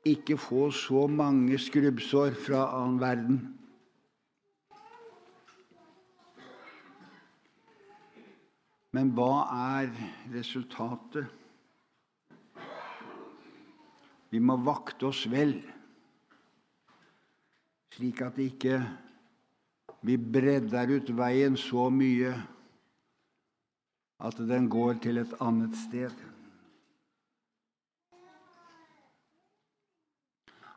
Ikke 0.07 0.37
få 0.39 0.69
så 0.71 1.07
mange 1.11 1.59
skrubbsår 1.59 2.37
fra 2.47 2.69
annen 2.79 3.01
verden. 3.01 3.41
Men 8.95 9.11
hva 9.17 9.33
er 9.79 9.91
resultatet? 10.33 11.27
Vi 14.29 14.41
må 14.45 14.59
vakte 14.61 15.09
oss 15.09 15.23
vel, 15.33 15.55
slik 17.97 18.21
at 18.21 18.37
det 18.37 18.51
ikke 18.53 18.81
vi 20.01 20.17
bredder 20.17 20.95
ut 20.95 21.11
veien 21.17 21.57
så 21.59 21.89
mye 21.91 22.33
at 24.19 24.39
den 24.39 24.69
går 24.71 24.99
til 25.03 25.21
et 25.23 25.35
annet 25.43 25.77
sted. 25.79 26.15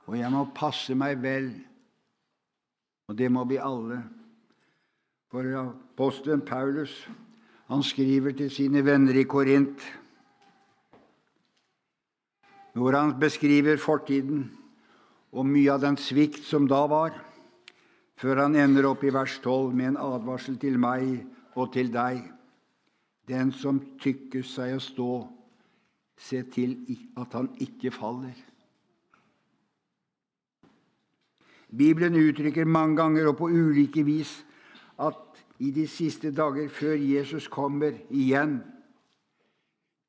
Og 0.10 0.18
jeg 0.20 0.32
må 0.34 0.44
passe 0.56 0.96
meg 0.98 1.22
vel, 1.24 1.52
og 3.08 3.18
det 3.18 3.30
må 3.32 3.46
vi 3.50 3.62
alle. 3.62 4.02
For 5.32 5.48
apostelen 5.62 6.44
Paulus 6.46 6.94
han 7.72 7.84
skriver 7.88 8.36
til 8.36 8.50
sine 8.52 8.82
venner 8.84 9.16
i 9.16 9.24
Korint, 9.24 9.80
hvor 12.76 12.96
han 12.98 13.14
beskriver 13.20 13.80
fortiden 13.80 14.50
og 15.32 15.48
mye 15.48 15.72
av 15.72 15.80
den 15.84 15.96
svikt 16.00 16.44
som 16.44 16.68
da 16.68 16.84
var, 16.92 17.16
før 18.22 18.44
han 18.44 18.56
ender 18.60 18.86
opp 18.86 19.02
i 19.04 19.14
vers 19.14 19.40
12 19.42 19.74
med 19.74 19.94
en 19.94 20.00
advarsel 20.02 20.60
til 20.62 20.78
meg 20.78 21.24
og 21.58 21.72
til 21.74 21.90
deg. 21.94 22.22
Den 23.26 23.50
som 23.56 23.80
tykker 24.02 24.46
seg 24.46 24.76
å 24.78 24.84
stå, 24.84 25.12
se 26.22 26.44
til 26.54 26.76
at 27.18 27.34
han 27.34 27.50
ikke 27.64 27.90
faller. 27.96 28.36
Bibelen 31.72 32.20
uttrykker 32.20 32.68
mange 32.68 33.00
ganger 33.00 33.32
og 33.32 33.38
på 33.40 33.50
ulike 33.50 34.04
vis 34.06 34.42
at 35.02 35.40
i 35.64 35.72
de 35.74 35.88
siste 35.90 36.34
dager 36.36 36.68
før 36.74 37.00
Jesus 37.00 37.48
kommer 37.48 37.96
igjen 38.10 38.60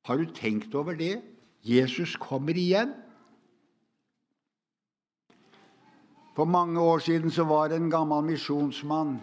Har 0.02 0.19
du 0.19 0.26
tenkt 0.35 0.75
over 0.75 0.97
det? 0.99 1.21
Jesus 1.62 2.16
kommer 2.19 2.59
igjen. 2.59 2.90
For 6.36 6.44
mange 6.44 6.80
år 6.80 6.98
siden 6.98 7.30
så 7.30 7.44
var 7.44 7.68
det 7.68 7.76
en 7.76 7.90
gammel 7.90 8.24
misjonsmann 8.24 9.20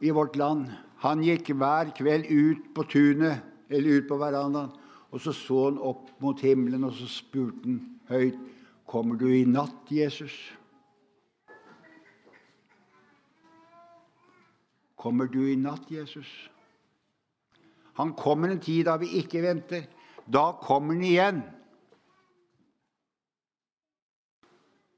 i 0.00 0.10
vårt 0.10 0.36
land. 0.36 0.70
Han 1.02 1.22
gikk 1.26 1.50
hver 1.58 1.90
kveld 1.96 2.30
ut 2.30 2.70
på 2.74 2.86
tunet 2.86 3.42
eller 3.68 3.98
ut 3.98 4.08
på 4.08 4.18
verandaen, 4.20 4.70
og 5.10 5.20
så 5.20 5.32
så 5.32 5.64
han 5.64 5.78
opp 5.82 6.10
mot 6.22 6.40
himmelen, 6.40 6.84
og 6.84 6.94
så 6.94 7.08
spurte 7.10 7.64
han 7.64 7.80
høyt, 8.08 8.38
'Kommer 8.86 9.16
du 9.16 9.28
i 9.28 9.44
natt, 9.44 9.90
Jesus?' 9.90 10.52
Kommer 15.02 15.26
du 15.26 15.40
i 15.50 15.56
natt, 15.58 15.90
Jesus? 15.90 16.28
Han 17.98 18.12
kommer 18.14 18.52
en 18.52 18.60
tid 18.62 18.84
da 18.86 18.94
vi 18.96 19.08
ikke 19.18 19.42
venter. 19.42 19.88
Da 20.30 20.52
kommer 20.62 20.94
han 20.94 21.02
igjen. 21.02 21.40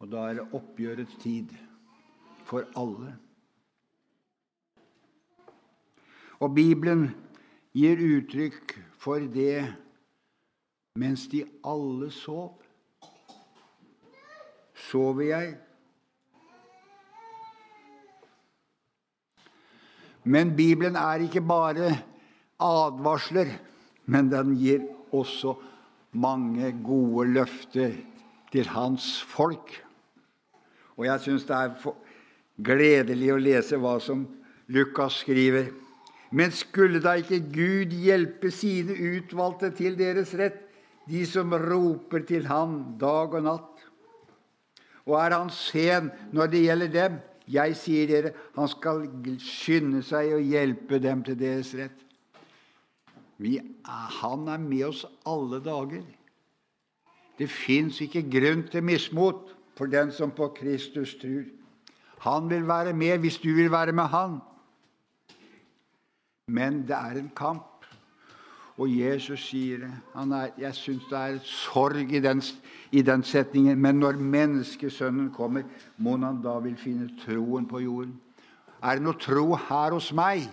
Og 0.04 0.11
da 0.12 0.23
er 0.28 0.34
det 0.37 0.42
oppgjørets 0.52 1.14
tid 1.16 1.52
for 2.44 2.66
alle. 2.76 3.14
Og 6.44 6.50
Bibelen 6.52 7.06
gir 7.73 8.02
uttrykk 8.04 8.75
for 9.00 9.25
det 9.32 9.62
mens 11.00 11.25
de 11.32 11.40
alle 11.64 12.11
sov. 12.12 12.58
Sover 14.90 15.25
jeg? 15.25 15.54
Men 20.28 20.52
Bibelen 20.52 21.00
er 21.00 21.25
ikke 21.25 21.40
bare 21.40 21.94
advarsler, 22.61 23.56
men 24.04 24.28
den 24.28 24.52
gir 24.61 24.84
også 25.16 25.56
mange 26.12 26.75
gode 26.84 27.30
løfter 27.40 27.96
til 28.52 28.68
hans 28.76 29.08
folk. 29.32 29.80
Og 30.96 31.06
jeg 31.08 31.24
syns 31.24 31.46
det 31.48 31.56
er 31.56 31.94
gledelig 32.64 33.32
å 33.34 33.40
lese 33.40 33.78
hva 33.82 33.96
som 34.02 34.26
Lukas 34.72 35.20
skriver. 35.24 35.72
Men 36.34 36.54
skulle 36.54 37.02
da 37.02 37.16
ikke 37.20 37.42
Gud 37.54 37.92
hjelpe 37.94 38.50
sine 38.54 38.94
utvalgte 38.94 39.70
til 39.76 39.98
deres 39.98 40.34
rett, 40.38 40.60
de 41.04 41.20
som 41.28 41.52
roper 41.52 42.24
til 42.24 42.46
Han 42.48 42.96
dag 42.98 43.34
og 43.36 43.44
natt? 43.44 43.82
Og 45.04 45.18
er 45.20 45.36
Han 45.36 45.52
sen 45.52 46.10
når 46.32 46.50
det 46.50 46.64
gjelder 46.64 46.92
dem? 46.94 47.20
Jeg 47.44 47.76
sier 47.76 48.08
dere, 48.08 48.30
han 48.56 48.70
skal 48.72 49.02
skynde 49.44 50.00
seg 50.02 50.30
å 50.32 50.40
hjelpe 50.40 50.96
dem 50.96 51.20
til 51.26 51.36
deres 51.36 51.74
rett. 51.76 51.98
Vi, 53.36 53.58
han 53.84 54.48
er 54.48 54.62
med 54.62 54.86
oss 54.88 55.02
alle 55.28 55.60
dager. 55.60 56.06
Det 57.36 57.50
fins 57.50 58.00
ikke 58.00 58.24
grunn 58.32 58.64
til 58.72 58.86
mismot 58.86 59.53
for 59.76 59.87
den 59.90 60.13
som 60.13 60.30
på 60.30 60.49
Kristus 60.56 61.15
tror. 61.21 61.45
Han 62.25 62.50
vil 62.50 62.67
være 62.69 62.93
med 62.93 63.19
hvis 63.19 63.39
du 63.39 63.52
vil 63.54 63.71
være 63.71 63.93
med 63.93 64.04
han. 64.04 64.39
Men 66.47 66.82
det 66.82 66.97
er 66.97 67.19
en 67.21 67.32
kamp. 67.37 67.71
Og 68.75 68.91
Jesus 68.91 69.45
sier 69.50 69.84
det. 69.84 69.93
Er, 70.19 70.50
jeg 70.58 70.75
syns 70.75 71.06
det 71.10 71.19
er 71.19 71.39
sorg 71.47 72.10
i 72.10 72.21
den, 72.21 72.43
i 72.91 73.02
den, 73.02 73.23
setningen. 73.23 73.78
Men 73.78 74.00
når 74.02 74.19
menneskesønnen 74.19 75.30
kommer, 75.34 75.63
må 75.97 76.17
han 76.19 76.43
da 76.43 76.58
vil 76.65 76.76
finne 76.76 77.10
troen 77.23 77.69
på 77.71 77.84
jorden. 77.84 78.17
Er 78.82 78.99
det 78.99 79.06
noe 79.06 79.21
tro 79.21 79.54
her 79.69 79.95
hos 79.95 80.10
meg? 80.13 80.49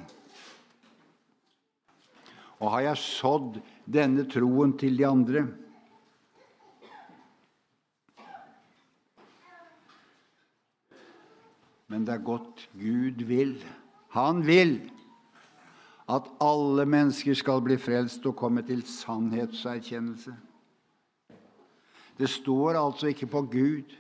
Og 2.61 2.69
har 2.75 2.91
jeg 2.91 3.01
sådd 3.01 3.57
denne 3.89 4.27
troen 4.29 4.77
til 4.77 4.99
de 4.99 5.07
andre? 5.07 5.47
Men 11.91 12.07
det 12.07 12.15
er 12.15 12.23
godt 12.23 12.69
Gud 12.79 13.23
vil. 13.27 13.57
Han 14.15 14.45
vil 14.47 14.77
at 16.11 16.27
alle 16.43 16.85
mennesker 16.89 17.35
skal 17.37 17.61
bli 17.63 17.77
frelst 17.79 18.25
og 18.27 18.35
komme 18.39 18.63
til 18.67 18.83
sannhetserkjennelse. 18.87 20.33
Det 22.19 22.29
står 22.29 22.79
altså 22.79 23.11
ikke 23.11 23.27
på 23.31 23.41
Gud, 23.51 23.93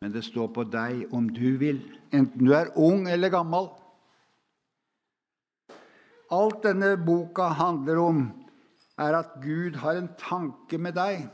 men 0.00 0.12
det 0.12 0.24
står 0.24 0.50
på 0.54 0.64
deg 0.68 1.08
om 1.14 1.28
du 1.28 1.56
vil, 1.60 1.80
enten 2.12 2.46
du 2.46 2.52
er 2.54 2.72
ung 2.76 3.08
eller 3.08 3.32
gammel. 3.32 3.70
Alt 6.30 6.60
denne 6.64 6.92
boka 7.00 7.48
handler 7.56 8.02
om, 8.02 8.20
er 8.98 9.16
at 9.16 9.38
Gud 9.42 9.78
har 9.80 9.96
en 9.96 10.10
tanke 10.20 10.78
med 10.78 10.96
deg. 10.98 11.28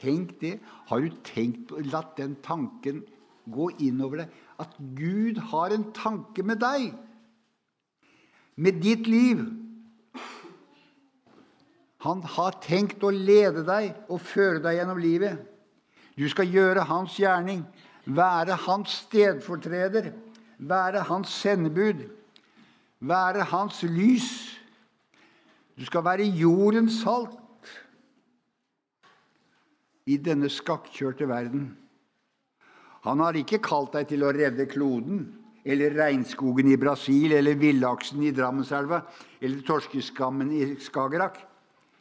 Tenk 0.00 0.38
det. 0.40 0.58
Har 0.88 1.00
du 1.00 1.12
tenkt 1.26 1.72
latt 1.92 2.16
den 2.16 2.36
tanken 2.42 3.02
gå 3.52 3.68
innover 3.84 4.24
deg? 4.24 4.40
At 4.60 4.76
Gud 4.96 5.40
har 5.50 5.74
en 5.74 5.88
tanke 5.96 6.44
med 6.46 6.60
deg 6.62 6.92
med 8.56 8.80
ditt 8.82 9.08
liv. 9.10 9.40
Han 12.04 12.22
har 12.36 12.58
tenkt 12.62 13.02
å 13.02 13.10
lede 13.10 13.64
deg 13.66 13.94
og 14.12 14.22
føre 14.22 14.60
deg 14.62 14.78
gjennom 14.78 15.00
livet. 15.00 15.40
Du 16.14 16.26
skal 16.30 16.50
gjøre 16.52 16.84
hans 16.86 17.16
gjerning, 17.18 17.64
være 18.04 18.58
hans 18.66 19.00
stedfortreder, 19.06 20.12
være 20.58 21.06
hans 21.08 21.32
sendebud, 21.42 22.04
være 23.00 23.48
hans 23.50 23.82
lys. 23.88 24.28
Du 25.74 25.82
skal 25.88 26.04
være 26.06 26.28
jordens 26.28 27.00
salt 27.02 27.40
i 30.06 30.20
denne 30.20 30.50
skakkjørte 30.52 31.26
verden. 31.26 31.72
Han 33.04 33.20
har 33.20 33.36
ikke 33.36 33.60
kalt 33.64 33.92
deg 33.96 34.08
til 34.12 34.24
å 34.24 34.32
redde 34.32 34.64
kloden 34.70 35.26
eller 35.64 35.96
regnskogen 35.96 36.68
i 36.68 36.76
Brasil, 36.76 37.32
eller 37.32 37.56
villaksen 37.56 38.22
i 38.24 38.32
Drammenselva, 38.36 39.00
eller 39.40 39.64
torskeskammen 39.64 40.50
i 40.52 40.66
Skagerrak, 40.80 41.38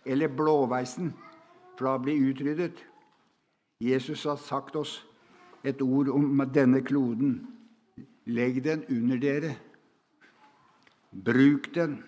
eller 0.03 0.31
blåveisen 0.35 1.13
fra 1.79 1.95
å 1.95 2.01
bli 2.03 2.17
utryddet. 2.27 2.81
Jesus 3.83 4.25
har 4.27 4.39
sagt 4.39 4.75
oss 4.79 4.97
et 5.63 5.81
ord 5.81 6.11
om 6.11 6.43
denne 6.51 6.83
kloden. 6.83 7.37
Legg 8.27 8.61
den 8.63 8.83
under 8.91 9.19
dere. 9.19 9.53
Bruk 11.11 11.71
den. 11.75 12.01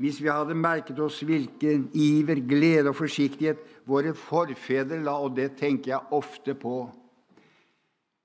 Hvis 0.00 0.20
vi 0.20 0.28
hadde 0.32 0.56
merket 0.56 0.98
oss 1.00 1.20
hvilken 1.24 1.90
iver, 1.94 2.40
glede 2.48 2.90
og 2.90 2.98
forsiktighet 3.00 3.60
våre 3.88 4.16
forfedre 4.16 5.00
la, 5.04 5.18
og 5.20 5.36
det 5.36 5.54
tenker 5.60 5.94
jeg 5.94 6.16
ofte 6.16 6.56
på 6.58 6.88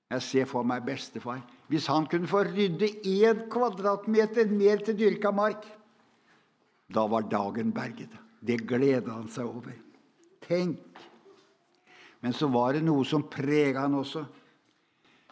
Jeg 0.08 0.24
ser 0.24 0.48
for 0.48 0.64
meg 0.64 0.86
bestefar 0.86 1.42
hvis 1.68 1.86
han 1.92 2.06
kunne 2.08 2.28
få 2.30 2.46
rydde 2.46 2.88
én 3.04 3.42
kvadratmeter 3.52 4.48
mer 4.48 4.80
til 4.80 4.96
dyrka 4.96 5.28
mark, 5.36 5.66
da 6.88 7.04
var 7.04 7.26
dagen 7.28 7.74
berget. 7.76 8.14
Det 8.40 8.62
gleda 8.64 9.18
han 9.18 9.28
seg 9.28 9.44
over. 9.44 9.74
Tenk! 10.46 10.80
Men 12.24 12.32
så 12.32 12.48
var 12.48 12.72
det 12.72 12.86
noe 12.86 13.04
som 13.04 13.26
prega 13.28 13.84
han 13.84 13.98
også. 13.98 14.24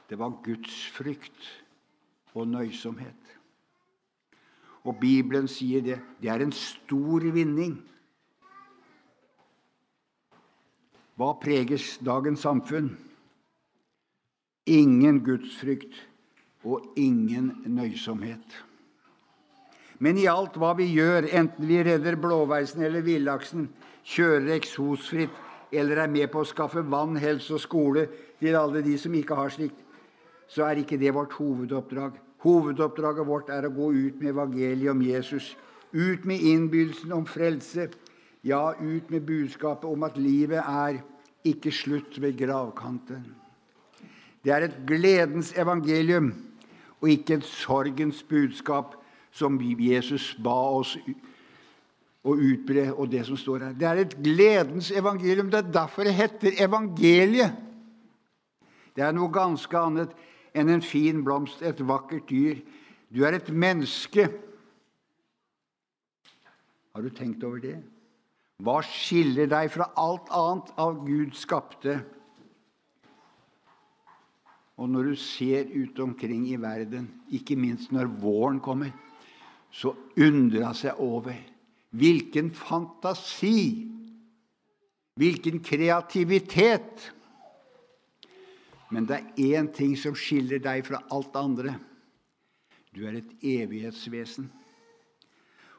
Det 0.06 0.18
var 0.20 0.36
gudsfrykt 0.44 1.48
og 2.36 2.46
nøysomhet. 2.52 3.32
Og 4.86 5.00
Bibelen 5.00 5.48
sier 5.50 5.82
det. 5.82 5.98
Det 6.20 6.30
er 6.30 6.44
en 6.44 6.52
stor 6.54 7.24
vinning. 7.34 7.78
Hva 11.16 11.32
preges 11.40 11.96
dagens 12.04 12.44
samfunn? 12.44 12.92
Ingen 14.66 15.20
gudsfrykt 15.22 15.94
og 16.66 16.92
ingen 16.98 17.52
nøysomhet. 17.70 18.62
Men 20.02 20.18
i 20.18 20.26
alt 20.28 20.58
hva 20.60 20.74
vi 20.76 20.88
gjør, 20.90 21.28
enten 21.30 21.68
vi 21.68 21.78
redder 21.86 22.18
blåveisen 22.20 22.82
eller 22.84 23.04
villaksen, 23.06 23.68
kjører 24.04 24.56
eksosfritt 24.58 25.42
eller 25.72 26.02
er 26.02 26.10
med 26.10 26.28
på 26.32 26.42
å 26.42 26.48
skaffe 26.48 26.82
vann, 26.84 27.16
helse 27.18 27.56
og 27.56 27.62
skole 27.62 28.06
til 28.40 28.58
alle 28.58 28.82
de 28.84 28.96
som 29.00 29.14
ikke 29.16 29.38
har 29.38 29.54
slikt, 29.54 29.78
så 30.50 30.66
er 30.68 30.82
ikke 30.82 30.98
det 31.00 31.14
vårt 31.14 31.34
hovedoppdrag. 31.38 32.18
Hovedoppdraget 32.44 33.26
vårt 33.26 33.48
er 33.50 33.66
å 33.66 33.74
gå 33.74 33.90
ut 33.94 34.20
med 34.20 34.34
evangeliet 34.34 34.92
om 34.92 35.02
Jesus, 35.02 35.54
ut 35.92 36.26
med 36.28 36.42
innbydelsen 36.42 37.14
om 37.16 37.24
frelse, 37.26 37.88
ja, 38.46 38.74
ut 38.78 39.10
med 39.10 39.26
budskapet 39.26 39.88
om 39.90 40.04
at 40.06 40.18
livet 40.20 40.60
er 40.60 41.00
ikke 41.46 41.72
slutt 41.74 42.20
ved 42.22 42.36
gravkanten. 42.38 43.24
Det 44.46 44.54
er 44.54 44.68
et 44.68 44.74
gledens 44.86 45.48
evangelium 45.58 46.30
og 47.00 47.08
ikke 47.10 47.40
et 47.40 47.46
sorgens 47.50 48.20
budskap 48.22 48.94
som 49.34 49.58
Jesus 49.58 50.36
ba 50.38 50.54
oss 50.78 50.92
å 52.22 52.34
utbre, 52.34 52.92
og 52.94 53.10
det 53.10 53.24
som 53.26 53.38
står 53.38 53.64
her. 53.66 53.74
Det 53.74 53.88
er 53.90 54.02
et 54.04 54.14
gledens 54.22 54.92
evangelium. 54.94 55.50
Det 55.50 55.64
er 55.64 55.74
derfor 55.74 56.06
det 56.06 56.14
heter 56.14 56.62
evangeliet. 56.62 57.58
Det 58.94 59.02
er 59.02 59.12
noe 59.18 59.34
ganske 59.34 59.78
annet 59.78 60.14
enn 60.54 60.70
en 60.72 60.82
fin 60.82 61.24
blomst, 61.26 61.60
et 61.66 61.82
vakkert 61.82 62.30
dyr. 62.30 62.62
Du 63.10 63.24
er 63.26 63.36
et 63.36 63.50
menneske. 63.50 64.30
Har 66.94 67.02
du 67.02 67.10
tenkt 67.10 67.42
over 67.44 67.58
det? 67.66 67.80
Hva 68.62 68.78
skiller 68.86 69.50
deg 69.50 69.74
fra 69.74 69.90
alt 70.00 70.30
annet 70.30 70.70
av 70.80 71.02
Gud 71.02 71.34
skapte? 71.34 71.98
Og 74.76 74.88
når 74.92 75.10
du 75.10 75.16
ser 75.16 75.70
ut 75.72 75.98
omkring 76.04 76.48
i 76.50 76.58
verden, 76.60 77.08
ikke 77.32 77.56
minst 77.56 77.92
når 77.92 78.10
våren 78.20 78.60
kommer, 78.60 78.92
så 79.72 79.94
undrer 80.16 80.66
hun 80.68 80.76
seg 80.76 81.00
over 81.02 81.36
hvilken 81.96 82.50
fantasi, 82.54 83.88
hvilken 85.16 85.62
kreativitet. 85.64 87.06
Men 88.92 89.08
det 89.08 89.18
er 89.18 89.56
én 89.56 89.70
ting 89.72 89.96
som 89.98 90.16
skiller 90.16 90.60
deg 90.62 90.84
fra 90.86 91.00
alt 91.12 91.36
andre. 91.40 91.78
Du 92.92 93.06
er 93.08 93.18
et 93.18 93.32
evighetsvesen. 93.44 94.50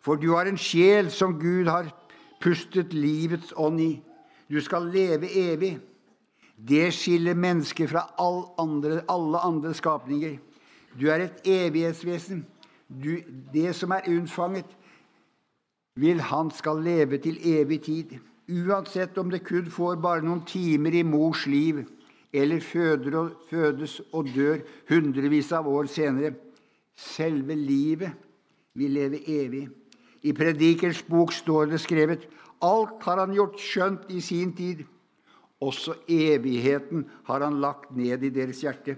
For 0.02 0.18
du 0.18 0.32
har 0.34 0.50
en 0.50 0.60
sjel 0.60 1.10
som 1.14 1.38
Gud 1.40 1.70
har 1.70 1.90
pustet 2.42 2.94
livets 2.94 3.54
ånd 3.58 3.82
i. 3.82 3.94
Du 4.48 4.60
skal 4.64 4.90
leve 4.94 5.30
evig. 5.30 5.78
Det 6.58 6.89
skiller 6.93 7.38
mennesket 7.38 7.89
fra 7.89 8.08
alle 8.17 8.46
andre, 8.58 9.02
alle 9.10 9.38
andre 9.38 9.74
skapninger. 9.74 10.38
Du 11.00 11.08
er 11.08 11.28
et 11.28 11.46
evighetsvesen. 11.46 12.46
Du, 12.88 13.17
det 13.54 13.76
som 13.76 13.91
er 13.91 14.08
unnfanget, 14.08 14.65
vil 15.96 16.22
han 16.22 16.50
skal 16.52 16.82
leve 16.82 17.17
til 17.17 17.38
evig 17.43 17.82
tid. 17.82 18.17
Uansett 18.50 19.17
om 19.17 19.30
det 19.30 19.43
kun 19.46 19.70
får 19.72 20.00
bare 20.02 20.24
noen 20.26 20.46
timer 20.48 20.96
i 20.96 21.04
mors 21.04 21.46
liv, 21.46 21.84
eller 22.34 22.62
og, 23.15 23.32
fødes 23.50 24.02
og 24.13 24.30
dør 24.36 24.62
hundrevis 24.89 25.52
av 25.52 25.67
år 25.67 25.89
senere. 25.91 26.34
Selve 26.96 27.56
livet 27.56 28.12
vil 28.74 28.91
leve 28.91 29.22
evig. 29.30 29.67
I 30.24 30.34
Predikers 30.34 31.04
bok 31.04 31.34
står 31.34 31.65
det 31.72 31.82
skrevet 31.82 32.28
alt 32.62 33.04
har 33.06 33.20
han 33.22 33.34
gjort 33.36 33.60
skjønt 33.62 34.08
i 34.10 34.22
sin 34.22 34.54
tid. 34.56 34.84
Også 35.62 35.96
evigheten 36.08 37.08
har 37.26 37.41
han 37.41 37.62
lagt 37.62 37.96
ned 37.98 38.24
i 38.24 38.34
deres 38.34 38.62
hjerte. 38.62 38.98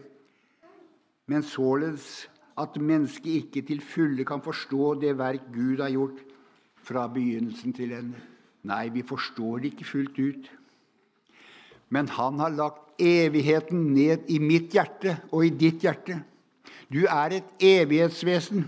Men 1.30 1.44
således 1.44 2.28
at 2.60 2.76
mennesket 2.76 3.46
ikke 3.46 3.64
til 3.68 3.82
fulle 3.86 4.26
kan 4.28 4.42
forstå 4.44 4.94
det 5.00 5.18
verk 5.18 5.46
Gud 5.54 5.80
har 5.80 5.94
gjort 5.94 6.20
fra 6.84 7.08
begynnelsen 7.08 7.74
til 7.74 7.94
ende. 7.96 8.20
Nei, 8.68 8.90
vi 8.92 9.06
forstår 9.08 9.62
det 9.62 9.74
ikke 9.74 9.88
fullt 9.88 10.20
ut. 10.20 10.50
Men 11.90 12.10
han 12.12 12.40
har 12.44 12.52
lagt 12.52 13.00
evigheten 13.00 13.94
ned 13.96 14.28
i 14.28 14.40
mitt 14.44 14.76
hjerte 14.76 15.16
og 15.32 15.46
i 15.48 15.54
ditt 15.54 15.86
hjerte. 15.86 16.20
Du 16.92 17.06
er 17.06 17.38
et 17.38 17.64
evighetsvesen. 17.64 18.66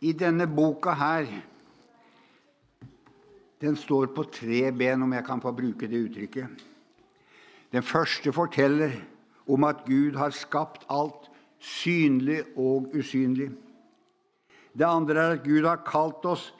I 0.00 0.12
denne 0.12 0.46
boka 0.50 0.94
her 0.96 1.28
den 3.60 3.76
står 3.76 4.12
på 4.14 4.24
tre 4.30 4.70
ben, 4.72 5.02
om 5.02 5.12
jeg 5.12 5.24
kan 5.26 5.40
få 5.42 5.52
bruke 5.52 5.88
det 5.90 6.02
uttrykket. 6.06 6.66
Den 7.72 7.82
første 7.82 8.32
forteller 8.32 8.94
om 9.48 9.64
at 9.64 9.84
Gud 9.86 10.16
har 10.16 10.30
skapt 10.30 10.86
alt 10.88 11.28
synlig 11.58 12.44
og 12.56 12.92
usynlig. 12.94 13.50
Det 14.78 14.86
andre 14.86 15.18
er 15.20 15.36
at 15.36 15.44
Gud 15.44 15.66
har 15.66 15.82
kalt 15.86 16.24
oss 16.28 16.52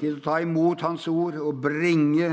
til 0.00 0.16
å 0.16 0.24
ta 0.24 0.40
imot 0.42 0.82
Hans 0.82 1.06
ord 1.08 1.36
og 1.38 1.60
bringe 1.62 2.30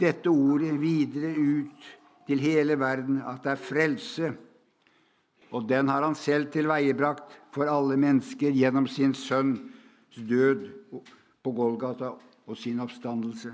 dette 0.00 0.30
ordet 0.30 0.74
videre 0.80 1.32
ut 1.34 1.92
til 2.28 2.40
hele 2.40 2.76
verden, 2.80 3.20
at 3.26 3.42
det 3.44 3.52
er 3.52 3.60
frelse. 3.60 4.32
Og 5.54 5.68
den 5.68 5.88
har 5.88 6.02
han 6.02 6.16
selv 6.18 6.50
tilveiebrakt 6.52 7.34
for 7.54 7.70
alle 7.70 7.96
mennesker 8.00 8.54
gjennom 8.54 8.86
sin 8.90 9.14
sønns 9.14 9.60
død 10.14 10.66
på 11.44 11.52
Golgata 11.52 12.14
og 12.46 12.56
sin 12.58 12.80
oppstandelse. 12.80 13.52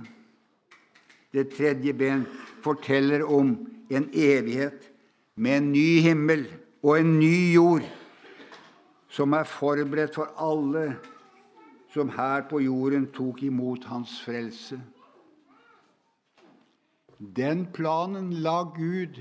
Det 1.30 1.50
tredje 1.54 1.94
ben 1.94 2.24
forteller 2.62 3.22
om 3.26 3.54
en 3.90 4.08
evighet 4.14 4.86
med 5.34 5.56
en 5.56 5.72
ny 5.72 6.00
himmel 6.02 6.46
og 6.82 7.00
en 7.00 7.18
ny 7.18 7.52
jord 7.54 7.86
som 9.10 9.34
er 9.34 9.46
forberedt 9.46 10.14
for 10.14 10.30
alle 10.38 10.94
som 11.90 12.10
her 12.14 12.46
på 12.50 12.60
jorden 12.62 13.08
tok 13.14 13.42
imot 13.42 13.84
hans 13.90 14.20
frelse. 14.22 14.78
Den 17.18 17.66
planen 17.74 18.30
la 18.44 18.62
Gud 18.76 19.18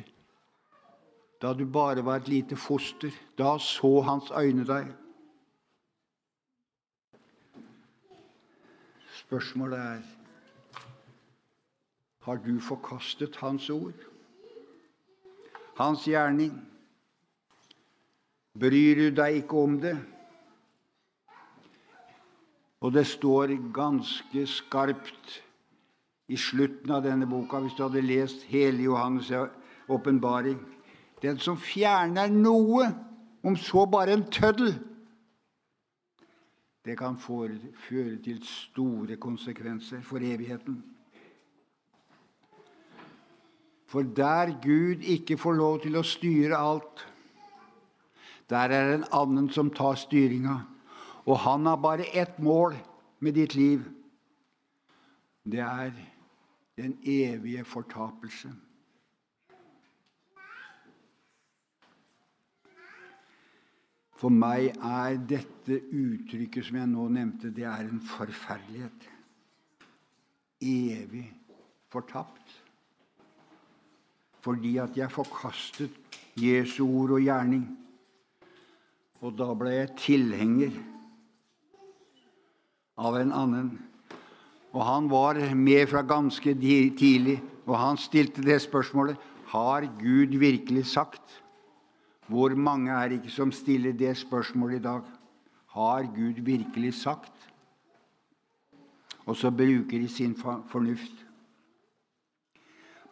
da 1.42 1.54
du 1.54 1.66
bare 1.66 2.06
var 2.06 2.20
et 2.20 2.28
lite 2.28 2.56
foster. 2.56 3.12
Da 3.38 3.58
så 3.58 4.02
hans 4.02 4.32
øyne 4.32 4.66
deg. 4.68 4.92
Spørsmålet 9.30 9.80
er 9.80 10.00
har 12.26 12.40
du 12.42 12.56
forkastet 12.60 13.36
Hans 13.36 13.70
ord, 13.70 13.94
Hans 15.78 16.08
gjerning? 16.10 16.56
Bryr 18.58 18.96
du 18.98 19.06
deg 19.22 19.38
ikke 19.44 19.62
om 19.62 19.78
det? 19.84 19.94
Og 22.82 22.94
det 22.98 23.06
står 23.06 23.54
ganske 23.70 24.48
skarpt 24.50 25.38
i 26.26 26.38
slutten 26.38 26.98
av 26.98 27.06
denne 27.06 27.30
boka, 27.30 27.62
hvis 27.62 27.78
du 27.78 27.86
hadde 27.86 28.02
lest 28.02 28.50
hele 28.50 28.90
Johannes' 28.90 29.54
åpenbaring 29.90 30.58
Den 31.22 31.38
som 31.38 31.58
fjerner 31.58 32.34
noe, 32.34 32.90
om 33.44 33.56
så 33.56 33.86
bare 33.86 34.18
en 34.18 34.30
tøddel, 34.32 34.74
det 36.90 36.98
kan 36.98 37.18
føre 37.22 38.18
til 38.26 38.40
store 38.46 39.18
konsekvenser 39.22 40.02
for 40.02 40.18
evigheten. 40.26 40.80
For 43.90 44.02
der 44.02 44.56
Gud 44.62 45.06
ikke 45.06 45.38
får 45.38 45.58
lov 45.58 45.80
til 45.86 45.98
å 45.98 46.06
styre 46.06 46.58
alt, 46.58 47.06
der 48.50 48.74
er 48.74 48.88
det 48.90 48.96
en 49.00 49.08
annen 49.14 49.50
som 49.54 49.70
tar 49.70 49.98
styringa. 50.02 50.58
Og 51.30 51.38
han 51.46 51.66
har 51.70 51.78
bare 51.78 52.10
ett 52.18 52.40
mål 52.42 52.78
med 53.22 53.38
ditt 53.38 53.54
liv. 53.56 53.84
Det 55.46 55.62
er 55.62 55.94
den 56.78 56.96
evige 57.06 57.66
fortapelse. 57.66 58.50
For 64.20 64.34
meg 64.34 64.74
er 64.84 65.16
dette 65.30 65.78
uttrykket 65.96 66.68
som 66.68 66.80
jeg 66.82 66.92
nå 66.92 67.06
nevnte, 67.16 67.54
det 67.56 67.64
er 67.64 67.86
en 67.86 68.02
forferdelighet. 68.04 69.06
Evig 70.60 71.30
fortapt. 71.88 72.58
Fordi 74.44 74.76
at 74.84 74.98
jeg 75.00 75.12
forkastet 75.12 76.20
Jesu 76.40 76.84
ord 76.84 77.16
og 77.16 77.24
gjerning. 77.24 77.64
Og 79.24 79.36
da 79.40 79.54
ble 79.56 79.78
jeg 79.78 79.96
tilhenger 80.00 80.76
av 83.00 83.16
en 83.20 83.32
annen. 83.36 83.74
Og 84.76 84.84
han 84.84 85.08
var 85.12 85.40
med 85.56 85.88
fra 85.92 86.04
ganske 86.04 86.54
tidlig, 86.60 87.40
og 87.66 87.78
han 87.80 87.98
stilte 87.98 88.44
det 88.46 88.60
spørsmålet 88.62 89.18
Har 89.50 89.88
Gud 89.98 90.36
virkelig 90.38 90.86
sagt? 90.92 91.24
Hvor 92.30 92.54
mange 92.56 92.94
er 92.94 93.10
det 93.10 93.24
ikke 93.24 93.34
som 93.34 93.52
stiller 93.52 93.96
det 93.98 94.14
spørsmålet 94.18 94.80
i 94.80 94.84
dag? 94.84 95.02
Har 95.74 96.04
Gud 96.16 96.42
virkelig 96.46 96.94
sagt? 96.94 97.34
Og 99.26 99.36
så 99.36 99.50
bruker 99.52 100.00
de 100.00 100.08
sin 100.08 100.36
fornuft. 100.70 101.26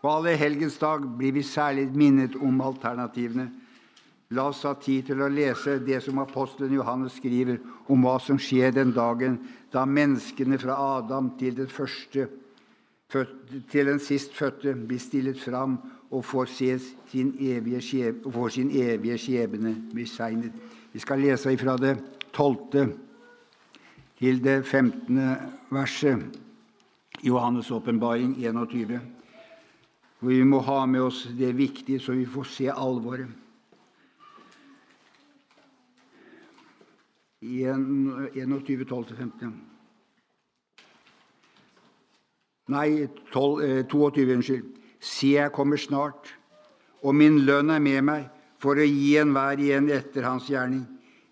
På 0.01 0.11
alle 0.13 0.35
helgens 0.37 0.77
dag 0.77 1.01
blir 1.17 1.33
vi 1.33 1.41
særlig 1.43 1.89
minnet 1.97 2.35
om 2.35 2.61
alternativene. 2.61 3.49
La 4.29 4.49
oss 4.51 4.61
ha 4.67 4.73
tid 4.75 5.07
til 5.09 5.21
å 5.23 5.31
lese 5.31 5.79
det 5.81 6.01
som 6.03 6.19
apostelen 6.21 6.75
Johannes 6.75 7.17
skriver 7.17 7.57
om 7.89 8.05
hva 8.05 8.17
som 8.21 8.37
skjer 8.37 8.75
den 8.75 8.91
dagen 8.93 9.39
da 9.73 9.85
menneskene 9.87 10.59
fra 10.61 10.75
Adam 10.99 11.31
til 11.39 11.55
den, 11.57 11.69
første, 11.71 12.27
til 13.09 13.89
den 13.89 14.01
sistfødte 14.03 14.75
blir 14.75 15.01
stillet 15.01 15.39
fram 15.41 15.79
og 16.11 16.25
får, 16.25 16.45
sin 16.45 17.35
evige 17.39 17.81
skjebne, 17.81 18.31
får 18.33 18.49
sin 18.49 18.71
evige 18.71 19.17
skjebne 19.17 19.75
besegnet. 19.93 20.51
Vi 20.93 20.99
skal 20.99 21.19
lese 21.19 21.57
fra 21.57 21.77
det 21.77 21.97
12. 22.33 22.93
til 24.19 24.43
det 24.43 24.65
15. 24.65 25.19
verset. 25.71 26.39
Johannes' 27.23 27.71
åpenbaring 27.73 28.35
21. 28.37 28.99
Hvor 30.19 30.29
vi 30.29 30.43
må 30.43 30.59
ha 30.59 30.85
med 30.85 31.01
oss 31.01 31.27
det 31.37 31.57
viktige, 31.57 31.99
så 31.99 32.11
vi 32.11 32.25
får 32.25 32.43
se 32.43 32.71
alvoret. 32.71 33.27
21, 37.41 38.85
12-15. 38.85 39.53
Nei, 42.67 43.07
12, 43.31 43.83
22, 43.89 44.21
eh, 44.21 44.37
unnskyld. 44.37 44.65
Se, 44.99 45.33
jeg 45.35 45.53
kommer 45.53 45.77
snart, 45.77 46.33
og 47.03 47.15
min 47.15 47.41
lønn 47.45 47.69
er 47.73 47.83
med 47.83 48.05
meg, 48.07 48.27
for 48.57 48.79
å 48.79 48.85
gi 48.85 49.17
enhver 49.21 49.59
igjen 49.61 49.91
etter 49.93 50.25
hans 50.25 50.47
gjerning. 50.49 50.85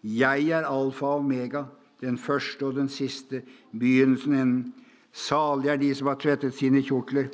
Jeg 0.05 0.51
er 0.53 0.67
alfa 0.69 1.15
og 1.15 1.23
omega, 1.23 1.65
den 2.01 2.19
første 2.21 2.67
og 2.67 2.75
den 2.77 2.89
siste, 2.91 3.41
begynnelsen 3.73 4.35
enden. 4.37 4.73
Salige 5.15 5.71
er 5.73 5.79
de 5.81 5.89
som 5.95 6.11
har 6.11 6.19
tvettet 6.21 6.57
sine 6.57 6.83
kjortler, 6.85 7.29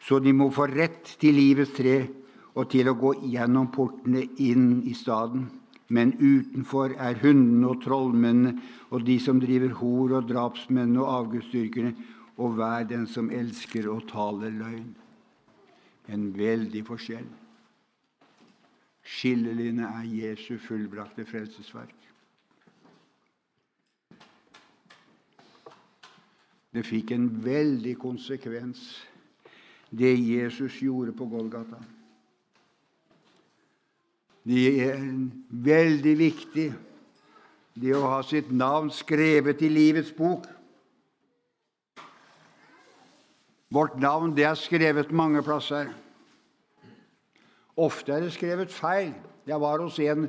så 0.00 0.18
de 0.20 0.32
må 0.32 0.48
få 0.52 0.66
rett 0.72 1.14
til 1.20 1.36
livets 1.36 1.76
tre 1.76 1.98
og 2.54 2.70
til 2.72 2.88
å 2.88 2.96
gå 2.98 3.12
gjennom 3.34 3.70
portene 3.72 4.24
inn 4.40 4.80
i 4.88 4.94
staden. 4.96 5.46
Men 5.92 6.14
utenfor 6.16 6.94
er 6.96 7.20
hundene 7.20 7.70
og 7.74 7.82
trollmennene 7.84 8.54
og 8.90 9.04
de 9.04 9.18
som 9.20 9.40
driver 9.42 9.76
hor 9.80 10.16
og 10.18 10.28
drapsmennene 10.30 11.02
og 11.04 11.12
avgudsdyrkerne 11.18 11.94
og 12.40 12.56
hver 12.58 12.88
den 12.88 13.06
som 13.06 13.30
elsker 13.30 13.90
og 13.92 14.06
taler 14.10 14.54
løgn. 14.54 15.03
En 16.12 16.28
veldig 16.36 16.82
forskjell. 16.86 17.26
Skillelinjene 19.04 19.88
er 20.00 20.08
Jesu 20.08 20.56
fullbrakte 20.60 21.26
frelsesverk. 21.28 22.00
Det 26.74 26.82
fikk 26.82 27.12
en 27.14 27.28
veldig 27.44 27.92
konsekvens, 28.02 28.80
det 29.94 30.16
Jesus 30.18 30.80
gjorde 30.82 31.12
på 31.14 31.28
Golgata. 31.30 31.78
Det 34.44 34.64
er 34.88 35.04
veldig 35.48 36.14
viktig, 36.18 36.66
det 37.78 37.94
å 37.94 38.08
ha 38.10 38.18
sitt 38.26 38.50
navn 38.50 38.90
skrevet 38.92 39.62
i 39.62 39.70
livets 39.70 40.10
bok. 40.16 40.48
Vårt 43.74 43.96
navn 43.98 44.36
det 44.36 44.44
er 44.46 44.54
skrevet 44.58 45.10
mange 45.10 45.42
plasser. 45.42 45.88
Ofte 47.74 48.12
er 48.14 48.22
det 48.22 48.34
skrevet 48.36 48.70
feil. 48.70 49.10
Jeg 49.46 49.60
var 49.60 49.82
hos 49.82 49.98
en 49.98 50.28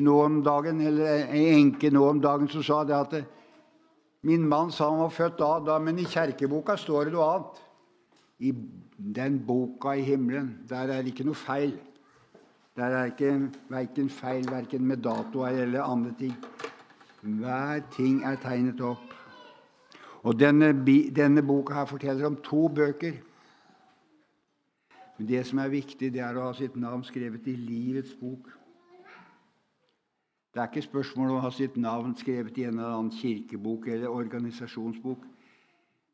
nå 0.00 0.14
om 0.24 0.38
dagen, 0.44 0.80
eller 0.80 1.26
en 1.26 1.48
enke 1.58 1.90
nå 1.92 2.06
om 2.08 2.20
dagen 2.22 2.48
som 2.48 2.64
sa 2.64 2.80
det 2.88 2.96
at 2.96 3.16
min 4.24 4.46
mann 4.48 4.70
sa 4.72 4.88
han 4.88 5.02
var 5.02 5.12
født 5.12 5.38
da, 5.40 5.52
da, 5.66 5.78
men 5.82 5.98
i 5.98 6.06
kjerkeboka 6.08 6.78
står 6.78 7.10
det 7.10 7.14
noe 7.16 7.28
annet. 7.34 7.62
I 8.42 8.52
den 9.18 9.40
boka 9.46 9.96
i 9.98 10.04
himmelen, 10.06 10.52
der 10.70 10.88
er 10.88 11.02
det 11.02 11.12
ikke 11.12 11.26
noe 11.28 11.38
feil. 11.38 11.74
Der 12.78 12.94
er 12.96 13.10
ikke 13.10 13.34
verken 13.68 14.08
feil 14.08 14.46
verken 14.48 14.86
med 14.88 15.02
datoer 15.04 15.60
eller 15.66 15.84
andre 15.84 16.14
ting. 16.18 16.32
Hver 17.20 17.82
ting 17.92 18.22
er 18.24 18.40
tegnet 18.40 18.80
opp. 18.80 19.21
Og 20.22 20.38
denne, 20.38 20.70
denne 21.16 21.42
boka 21.42 21.74
her 21.74 21.84
forteller 21.90 22.26
om 22.26 22.36
to 22.44 22.68
bøker. 22.68 23.18
Men 25.18 25.28
det 25.28 25.46
som 25.46 25.58
er 25.58 25.72
viktig, 25.72 26.12
det 26.14 26.22
er 26.22 26.38
å 26.38 26.48
ha 26.48 26.52
sitt 26.56 26.76
navn 26.78 27.02
skrevet 27.06 27.46
i 27.50 27.56
livets 27.58 28.14
bok. 28.20 28.48
Det 30.52 30.60
er 30.60 30.68
ikke 30.68 30.84
spørsmål 30.84 31.30
om 31.30 31.38
å 31.38 31.44
ha 31.46 31.50
sitt 31.54 31.76
navn 31.80 32.14
skrevet 32.18 32.58
i 32.60 32.66
en 32.68 32.76
eller 32.78 32.98
annen 32.98 33.14
kirkebok 33.16 33.86
eller 33.88 34.12
organisasjonsbok. 34.12 35.24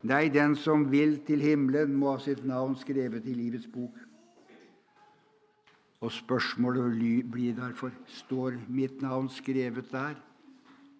Nei, 0.08 0.28
den 0.30 0.54
som 0.56 0.84
vil 0.92 1.16
til 1.26 1.42
himmelen, 1.42 1.96
må 1.98 2.12
ha 2.14 2.20
sitt 2.22 2.44
navn 2.46 2.76
skrevet 2.78 3.26
i 3.26 3.34
livets 3.34 3.66
bok. 3.66 3.96
Og 6.00 6.12
spørsmålet 6.14 7.26
blir 7.32 7.56
derfor 7.58 7.90
står 8.20 8.60
mitt 8.70 9.02
navn 9.02 9.26
skrevet 9.28 9.90
der? 9.90 10.14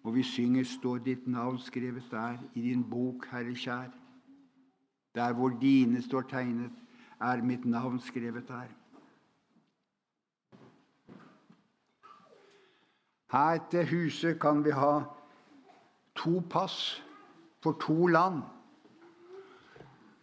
Og 0.03 0.15
vi 0.15 0.23
synger 0.23 0.63
'Står 0.63 0.97
ditt 0.97 1.27
navn 1.27 1.59
skrevet 1.59 2.03
der 2.11 2.37
i 2.53 2.61
din 2.61 2.83
bok, 2.89 3.25
Herre 3.31 3.55
kjær'. 3.55 3.91
Der 5.15 5.33
hvor 5.33 5.49
dine 5.49 6.01
står 6.01 6.21
tegnet, 6.21 6.71
er 7.21 7.43
mitt 7.43 7.65
navn 7.65 7.99
skrevet 7.99 8.47
der. 8.47 8.67
Her 13.31 13.59
til 13.71 13.89
huset 13.89 14.39
kan 14.41 14.63
vi 14.65 14.71
ha 14.71 15.01
to 16.15 16.39
pass 16.49 17.03
for 17.61 17.77
to 17.81 18.07
land. 18.07 18.41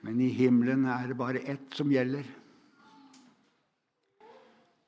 Men 0.02 0.20
i 0.20 0.28
himmelen 0.28 0.84
er 0.84 1.06
det 1.06 1.18
bare 1.18 1.42
ett 1.42 1.74
som 1.74 1.90
gjelder. 1.90 2.24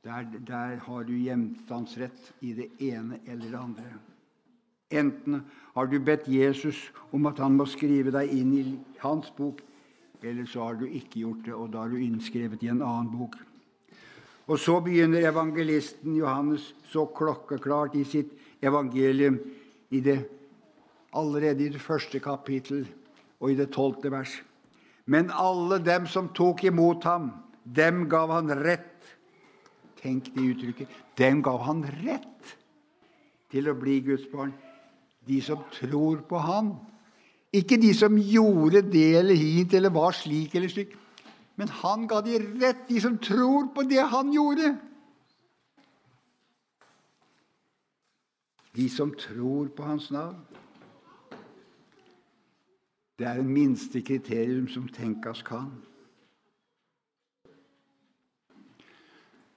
Der, 0.05 0.23
der 0.47 0.77
har 0.77 1.03
du 1.03 1.13
hjemstandsrett 1.13 2.35
i 2.41 2.53
det 2.53 2.71
ene 2.81 3.21
eller 3.27 3.51
det 3.51 3.59
andre. 3.59 3.99
Enten 4.91 5.43
har 5.75 5.87
du 5.87 5.99
bedt 6.01 6.29
Jesus 6.29 6.79
om 7.13 7.27
at 7.29 7.41
han 7.43 7.59
må 7.59 7.67
skrive 7.69 8.13
deg 8.15 8.31
inn 8.33 8.55
i 8.57 8.65
hans 9.03 9.29
bok, 9.37 9.61
eller 10.25 10.49
så 10.49 10.65
har 10.65 10.79
du 10.81 10.87
ikke 10.89 11.23
gjort 11.23 11.45
det, 11.45 11.55
og 11.55 11.71
da 11.75 11.85
er 11.85 11.93
du 11.93 12.01
innskrevet 12.03 12.65
i 12.65 12.71
en 12.73 12.83
annen 12.83 13.11
bok. 13.13 13.37
Og 14.49 14.57
så 14.59 14.79
begynner 14.81 15.27
evangelisten 15.29 16.17
Johannes 16.17 16.71
så 16.89 17.05
klokkeklart 17.13 17.99
i 18.01 18.05
sitt 18.09 18.33
evangelium 18.65 19.37
i 19.93 20.01
det, 20.01 20.23
allerede 21.13 21.67
i 21.67 21.73
det 21.75 21.83
første 21.85 22.21
kapittel 22.21 22.87
og 23.39 23.53
i 23.53 23.59
det 23.59 23.69
tolvte 23.77 24.11
vers. 24.13 24.33
Men 25.05 25.29
alle 25.33 25.79
dem 25.85 26.09
som 26.09 26.33
tok 26.37 26.65
imot 26.69 27.05
ham, 27.05 27.31
dem 27.65 28.07
gav 28.09 28.33
han 28.33 28.51
rett. 28.65 29.05
Tenk 30.01 30.33
det 30.33 30.49
uttrykket. 30.55 30.97
Dem 31.21 31.43
gav 31.45 31.61
han 31.69 31.85
rett 32.01 32.57
til 33.53 33.69
å 33.69 33.77
bli 33.77 34.01
Guds 34.05 34.27
barn 34.33 34.55
de 35.29 35.41
som 35.45 35.61
tror 35.73 36.23
på 36.29 36.39
Han. 36.39 36.73
Ikke 37.53 37.79
de 37.81 37.95
som 37.95 38.17
gjorde 38.19 38.83
det 38.93 39.19
eller 39.19 39.35
hit 39.35 39.75
eller 39.75 39.91
var 39.91 40.13
slik 40.13 40.55
eller 40.55 40.69
slik. 40.69 40.97
Men 41.57 41.69
han 41.69 42.07
ga 42.07 42.21
de 42.21 42.39
rett, 42.61 42.85
de 42.89 43.01
som 43.01 43.17
tror 43.19 43.71
på 43.75 43.83
det 43.89 44.05
han 44.13 44.33
gjorde. 44.33 44.77
De 48.77 48.89
som 48.89 49.11
tror 49.19 49.73
på 49.75 49.83
hans 49.83 50.11
navn. 50.15 50.37
Det 53.19 53.27
er 53.27 53.41
det 53.41 53.51
minste 53.51 54.01
kriterium 54.07 54.69
som 54.71 54.87
tenkes 54.95 55.43
kan. 55.43 55.73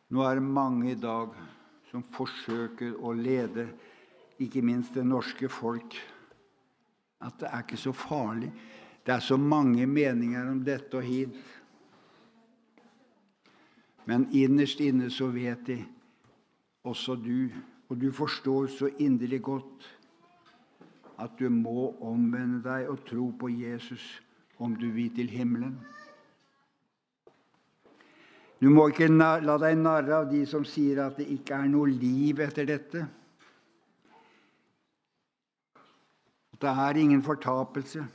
Nå 0.09 0.23
er 0.25 0.39
det 0.39 0.43
mange 0.43 0.91
i 0.91 0.97
dag 0.97 1.35
som 1.91 2.01
forsøker 2.15 2.97
å 2.97 3.13
lede 3.13 3.67
ikke 4.41 4.63
minst 4.65 4.95
det 4.97 5.05
norske 5.05 5.49
folk, 5.49 5.95
at 7.21 7.39
det 7.39 7.49
er 7.51 7.63
ikke 7.63 7.77
så 7.77 7.93
farlig. 7.93 8.51
Det 9.05 9.13
er 9.13 9.23
så 9.23 9.37
mange 9.37 9.85
meninger 9.87 10.49
om 10.51 10.61
dette 10.65 10.97
og 10.97 11.05
hit. 11.05 11.37
Men 14.05 14.27
innerst 14.33 14.81
inne 14.81 15.09
så 15.13 15.29
vet 15.33 15.65
de, 15.67 15.77
også 16.83 17.15
du, 17.15 17.49
og 17.89 18.01
du 18.01 18.11
forstår 18.11 18.67
så 18.67 18.89
inderlig 18.99 19.41
godt, 19.41 19.87
at 21.21 21.37
du 21.39 21.49
må 21.53 21.91
omvende 22.01 22.63
deg 22.65 22.89
og 22.89 23.03
tro 23.05 23.29
på 23.39 23.49
Jesus 23.53 24.21
om 24.57 24.73
du 24.75 24.89
vil 24.93 25.13
til 25.15 25.29
himmelen. 25.29 25.77
Du 28.61 28.69
må 28.69 28.87
ikke 28.91 29.07
la 29.09 29.57
deg 29.61 29.77
narre 29.77 30.19
av 30.21 30.27
de 30.29 30.43
som 30.49 30.65
sier 30.65 31.01
at 31.01 31.17
det 31.17 31.25
ikke 31.33 31.57
er 31.57 31.69
noe 31.69 31.89
liv 31.89 32.41
etter 32.45 32.67
dette. 32.69 33.05
Det 36.61 36.69
er 36.69 36.97
ingen 36.97 37.23
fortapelse. 37.23 38.05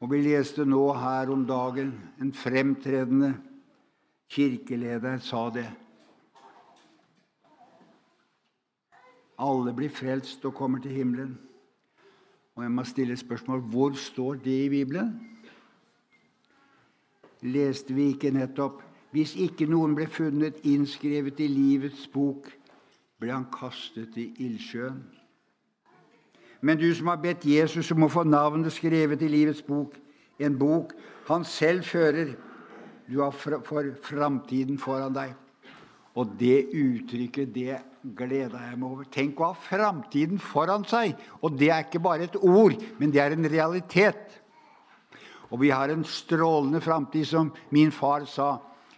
Og 0.00 0.10
vi 0.10 0.20
leste 0.20 0.64
nå 0.64 0.84
her 0.96 1.32
om 1.32 1.44
dagen 1.48 1.92
en 2.20 2.32
fremtredende 2.32 3.34
kirkeleder 4.32 5.18
sa 5.18 5.48
det. 5.52 5.66
Alle 9.38 9.74
blir 9.76 9.92
frelst 9.92 10.44
og 10.48 10.54
kommer 10.54 10.80
til 10.80 10.96
himmelen. 10.96 11.36
Og 12.56 12.62
jeg 12.62 12.72
må 12.72 12.84
stille 12.88 13.16
spørsmål 13.16 13.60
hvor 13.60 13.92
står 13.92 14.40
det 14.44 14.56
i 14.64 14.68
Bibelen? 14.68 15.12
Leste 17.42 17.94
vi 17.94 18.08
ikke 18.14 18.32
nettopp 18.32 18.80
hvis 19.12 19.36
ikke 19.40 19.68
noen 19.68 19.94
ble 19.96 20.08
funnet 20.12 20.58
innskrevet 20.68 21.38
i 21.40 21.46
livets 21.48 22.02
bok, 22.12 22.50
ble 23.20 23.32
han 23.32 23.46
kastet 23.52 24.16
i 24.20 24.26
ildsjøen. 24.44 24.98
Men 26.66 26.80
du 26.80 26.88
som 26.98 27.12
har 27.12 27.22
bedt 27.22 27.46
Jesus 27.46 27.92
om 27.94 28.06
å 28.06 28.10
få 28.10 28.24
navnet 28.26 28.74
skrevet 28.74 29.22
i 29.22 29.30
livets 29.30 29.62
bok, 29.62 29.94
en 30.42 30.56
bok 30.58 30.96
han 31.28 31.44
selv 31.46 31.86
fører, 31.86 32.34
du 33.06 33.20
har 33.22 33.34
for 33.34 33.92
framtiden 34.02 34.80
foran 34.82 35.14
deg. 35.14 35.34
Og 36.18 36.32
det 36.40 36.72
uttrykket, 36.74 37.52
det 37.54 37.78
gleda 38.16 38.62
jeg 38.64 38.78
meg 38.80 38.88
over. 38.88 39.06
Tenk 39.12 39.38
å 39.38 39.50
ha 39.50 39.58
framtiden 39.66 40.40
foran 40.42 40.86
seg. 40.88 41.14
Og 41.44 41.54
det 41.60 41.70
er 41.70 41.84
ikke 41.84 42.02
bare 42.02 42.26
et 42.26 42.38
ord, 42.40 42.74
men 42.98 43.12
det 43.14 43.22
er 43.22 43.36
en 43.36 43.50
realitet. 43.52 44.38
Og 45.52 45.60
vi 45.62 45.70
har 45.70 45.92
en 45.92 46.02
strålende 46.08 46.80
framtid, 46.82 47.28
som 47.28 47.52
min 47.70 47.92
far 47.94 48.26
sa 48.30 48.56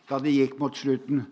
da 0.08 0.20
det 0.22 0.32
gikk 0.32 0.56
mot 0.60 0.76
slutten. 0.76 1.26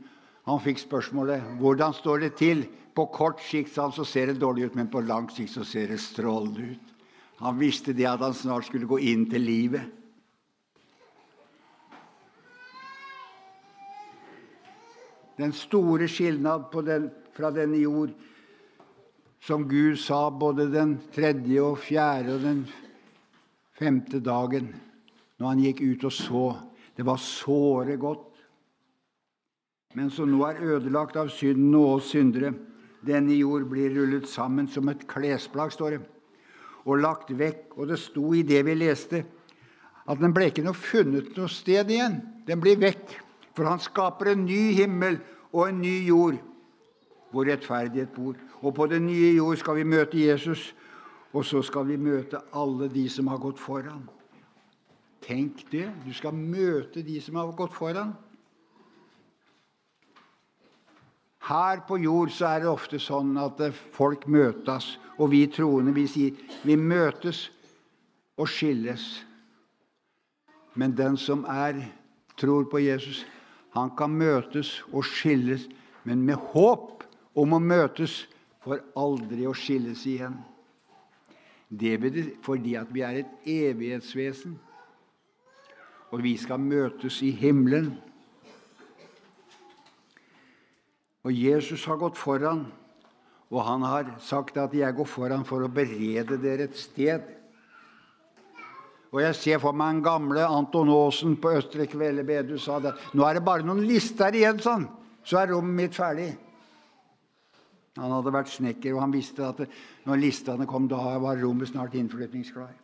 Han 0.47 0.61
fikk 0.63 0.83
spørsmålet 0.85 1.57
hvordan 1.63 1.97
står 1.97 2.27
det 2.27 2.35
til. 2.43 2.67
På 2.97 3.05
kort 3.13 3.43
sikt 3.45 3.75
så 3.77 4.05
ser 4.05 4.31
det 4.31 4.41
dårlig 4.41 4.71
ut, 4.71 4.75
men 4.75 4.89
på 4.89 5.03
lang 5.05 5.29
sikt 5.29 5.53
så 5.53 5.65
ser 5.69 5.91
det 5.93 6.01
strålende 6.01 6.73
ut. 6.73 6.93
Han 7.45 7.59
visste 7.61 7.93
det 7.93 8.07
at 8.09 8.23
han 8.25 8.35
snart 8.35 8.71
skulle 8.71 8.89
gå 8.89 8.99
inn 9.05 9.27
til 9.29 9.45
livet. 9.45 9.85
Den 15.37 15.53
store 15.53 16.09
skilnad 16.09 16.73
den, 16.87 17.11
fra 17.37 17.51
denne 17.53 17.77
jord, 17.77 18.15
som 19.45 19.67
Gud 19.69 19.99
sa 20.01 20.31
både 20.33 20.71
den 20.73 20.97
tredje 21.13 21.61
og 21.61 21.77
fjerde 21.85 22.39
og 22.39 22.47
den 22.47 22.63
femte 23.77 24.23
dagen, 24.25 24.71
når 25.37 25.53
han 25.53 25.61
gikk 25.67 25.83
ut 25.85 26.07
og 26.09 26.15
så. 26.17 26.47
Det 26.97 27.05
var 27.05 27.21
såre 27.21 27.99
godt. 28.01 28.33
Men 29.93 30.09
som 30.11 30.33
nå 30.33 30.41
er 30.49 30.65
ødelagt 30.65 31.21
av 31.21 31.29
synden 31.29 31.77
og 31.77 31.99
oss 31.99 32.09
syndere. 32.15 32.55
Denne 33.07 33.37
jord 33.39 33.69
blir 33.71 33.93
rullet 33.95 34.27
sammen 34.29 34.67
som 34.71 34.89
et 34.91 35.07
klesplagg, 35.09 35.73
står 35.75 35.97
det, 35.97 36.01
og 36.87 37.03
lagt 37.03 37.31
vekk. 37.31 37.77
Og 37.79 37.91
det 37.91 38.01
sto 38.03 38.33
i 38.35 38.43
det 38.47 38.65
vi 38.67 38.75
leste, 38.79 39.23
at 40.07 40.21
den 40.23 40.35
ble 40.35 40.51
ikke 40.51 40.65
noe 40.67 40.79
funnet 40.79 41.33
noe 41.37 41.51
sted 41.51 41.91
igjen. 41.91 42.21
Den 42.47 42.63
blir 42.63 42.79
vekk. 42.79 43.15
For 43.57 43.67
han 43.67 43.81
skaper 43.81 44.35
en 44.35 44.45
ny 44.45 44.75
himmel 44.77 45.17
og 45.55 45.71
en 45.71 45.81
ny 45.81 45.97
jord 46.07 46.37
hvor 47.33 47.49
rettferdighet 47.49 48.13
bor. 48.15 48.37
Og 48.63 48.75
på 48.77 48.87
den 48.91 49.07
nye 49.09 49.33
jord 49.37 49.59
skal 49.61 49.79
vi 49.81 49.87
møte 49.89 50.21
Jesus, 50.21 50.71
og 51.33 51.45
så 51.45 51.63
skal 51.65 51.89
vi 51.89 51.99
møte 52.01 52.41
alle 52.57 52.89
de 52.93 53.07
som 53.13 53.29
har 53.33 53.41
gått 53.43 53.61
foran. 53.61 54.07
Tenk 55.27 55.65
det! 55.73 55.89
Du 56.07 56.13
skal 56.15 56.37
møte 56.37 57.03
de 57.05 57.19
som 57.21 57.37
har 57.41 57.51
gått 57.59 57.75
foran. 57.75 58.15
Her 61.47 61.83
på 61.87 61.99
jord 62.03 62.33
så 62.35 62.49
er 62.51 62.65
det 62.65 62.71
ofte 62.71 62.99
sånn 62.99 63.37
at 63.39 63.61
folk 63.95 64.27
møtes, 64.27 64.97
og 65.19 65.31
vi 65.31 65.45
troende 65.51 65.95
vi 65.95 66.07
sier 66.11 66.41
vi 66.67 66.75
møtes 66.77 67.47
og 68.37 68.51
skilles. 68.51 69.05
Men 70.75 70.97
den 70.99 71.17
som 71.17 71.45
er, 71.49 71.79
tror 72.37 72.67
på 72.69 72.83
Jesus, 72.83 73.23
han 73.77 73.93
kan 73.97 74.13
møtes 74.13 74.81
og 74.91 75.07
skilles, 75.07 75.69
men 76.05 76.25
med 76.27 76.41
håp 76.53 77.07
om 77.37 77.55
å 77.55 77.63
møtes 77.63 78.25
for 78.65 78.83
aldri 78.99 79.47
å 79.47 79.55
skilles 79.57 80.03
igjen. 80.09 80.37
Det 81.69 81.97
betyr 82.01 82.35
fordi 82.45 82.77
at 82.79 82.91
vi 82.95 83.03
er 83.07 83.23
et 83.23 83.49
evighetsvesen, 83.51 84.59
og 86.11 86.23
vi 86.23 86.37
skal 86.39 86.63
møtes 86.63 87.19
i 87.27 87.33
himmelen. 87.35 87.97
Og 91.27 91.35
Jesus 91.35 91.83
har 91.91 91.99
gått 91.99 92.19
foran, 92.19 92.69
og 93.51 93.63
han 93.67 93.83
har 93.83 94.15
sagt 94.23 94.57
at 94.57 94.75
'jeg 94.75 94.95
går 94.95 95.05
foran 95.05 95.45
for 95.45 95.61
å 95.63 95.69
berede 95.69 96.39
dere 96.39 96.65
et 96.65 96.77
sted'. 96.77 97.35
Og 99.13 99.21
jeg 99.21 99.35
ser 99.35 99.59
for 99.59 99.73
meg 99.73 99.97
en 99.97 100.03
gamle 100.03 100.47
Anton 100.47 100.89
Aasen 100.89 101.37
på 101.37 101.57
Østre 101.57 101.87
Kvele 101.87 102.25
bedehus 102.25 102.65
sa 102.65 102.79
det. 102.79 102.93
Nå 103.15 103.25
er 103.25 103.35
det 103.35 103.45
bare 103.45 103.63
noen 103.63 103.87
lister 103.87 104.35
igjen, 104.35 104.59
sånn, 104.59 104.89
så 105.25 105.39
er 105.39 105.49
rommet 105.49 105.77
mitt 105.77 105.95
ferdig. 105.95 106.37
Han 107.97 108.11
hadde 108.11 108.33
vært 108.33 108.53
snekker, 108.53 108.95
og 108.95 109.01
han 109.01 109.13
visste 109.13 109.47
at 109.47 109.69
når 110.05 110.21
listene 110.21 110.67
kom, 110.67 110.89
da 110.89 111.19
var 111.19 111.37
rommet 111.37 111.69
snart 111.69 111.95
innflytningsklar. 111.95 112.75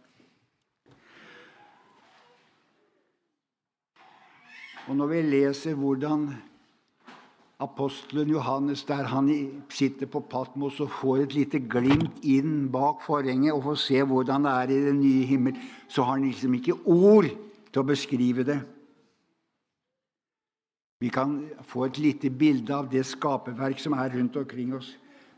Og 4.89 4.97
når 4.97 5.07
vi 5.07 5.23
leser 5.23 5.75
hvordan 5.75 6.33
apostelen 7.62 8.33
Johannes 8.33 8.85
der 8.88 9.09
han 9.11 9.31
sitter 9.70 10.11
på 10.11 10.20
Patmos 10.20 10.81
og 10.83 10.90
får 11.01 11.25
et 11.25 11.35
lite 11.37 11.61
glimt 11.61 12.20
inn 12.22 12.68
bak 12.72 13.03
forhenget 13.07 13.55
og 13.55 13.64
får 13.70 13.81
se 13.87 14.03
hvordan 14.03 14.46
det 14.46 14.53
er 14.53 14.75
i 14.75 14.85
den 14.88 15.01
nye 15.01 15.27
himmel, 15.27 15.59
så 15.88 16.03
har 16.03 16.18
han 16.18 16.29
liksom 16.29 16.55
ikke 16.59 16.79
ord 16.85 17.31
til 17.72 17.83
å 17.83 17.88
beskrive 17.88 18.46
det. 18.46 18.61
Vi 21.03 21.11
kan 21.11 21.38
få 21.66 21.88
et 21.88 21.98
lite 21.98 22.31
bilde 22.31 22.75
av 22.77 22.90
det 22.90 23.03
skaperverk 23.09 23.81
som 23.83 23.96
er 23.98 24.12
rundt 24.14 24.37
omkring 24.38 24.75
oss. 24.77 24.92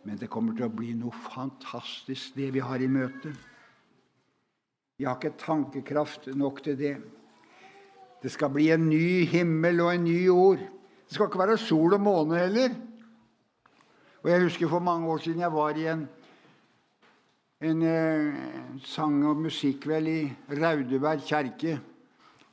Men 0.04 0.18
det 0.20 0.28
kommer 0.28 0.52
til 0.52 0.66
å 0.66 0.72
bli 0.72 0.92
noe 0.92 1.14
fantastisk, 1.30 2.34
det 2.36 2.50
vi 2.52 2.60
har 2.60 2.82
i 2.84 2.88
møte. 2.92 3.32
Vi 5.00 5.06
har 5.08 5.16
ikke 5.16 5.38
tankekraft 5.40 6.28
nok 6.36 6.60
til 6.66 6.76
det. 6.76 6.94
Det 8.20 8.32
skal 8.32 8.52
bli 8.52 8.68
en 8.74 8.84
ny 8.90 9.24
himmel 9.28 9.80
og 9.80 9.94
en 9.94 10.04
ny 10.04 10.18
jord. 10.26 10.60
Det 11.08 11.14
skal 11.14 11.28
ikke 11.28 11.38
være 11.38 11.58
sol 11.58 11.94
og 11.94 12.00
måne 12.00 12.38
heller. 12.38 12.74
Og 14.22 14.30
Jeg 14.30 14.42
husker 14.42 14.68
for 14.68 14.78
mange 14.78 15.08
år 15.08 15.18
siden 15.18 15.40
jeg 15.40 15.52
var 15.52 15.76
i 15.76 15.86
en, 15.86 16.08
en 17.60 17.82
eh, 17.82 18.34
sang- 18.82 19.26
og 19.26 19.36
musikkveld 19.36 20.08
i 20.08 20.32
Raudeberg 20.48 21.20
kjerke. 21.20 21.80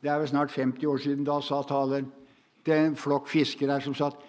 Det 0.02 0.10
er 0.10 0.20
vel 0.20 0.28
snart 0.28 0.52
50 0.52 0.86
år 0.86 0.98
siden. 0.98 1.24
Da 1.24 1.40
sa 1.42 1.62
taleren 1.62 2.12
Det 2.66 2.74
er 2.74 2.86
en 2.86 2.96
flokk 2.96 3.28
fiskere 3.28 3.72
her 3.72 3.80
som 3.80 3.96
sa 3.98 4.12
at 4.12 4.20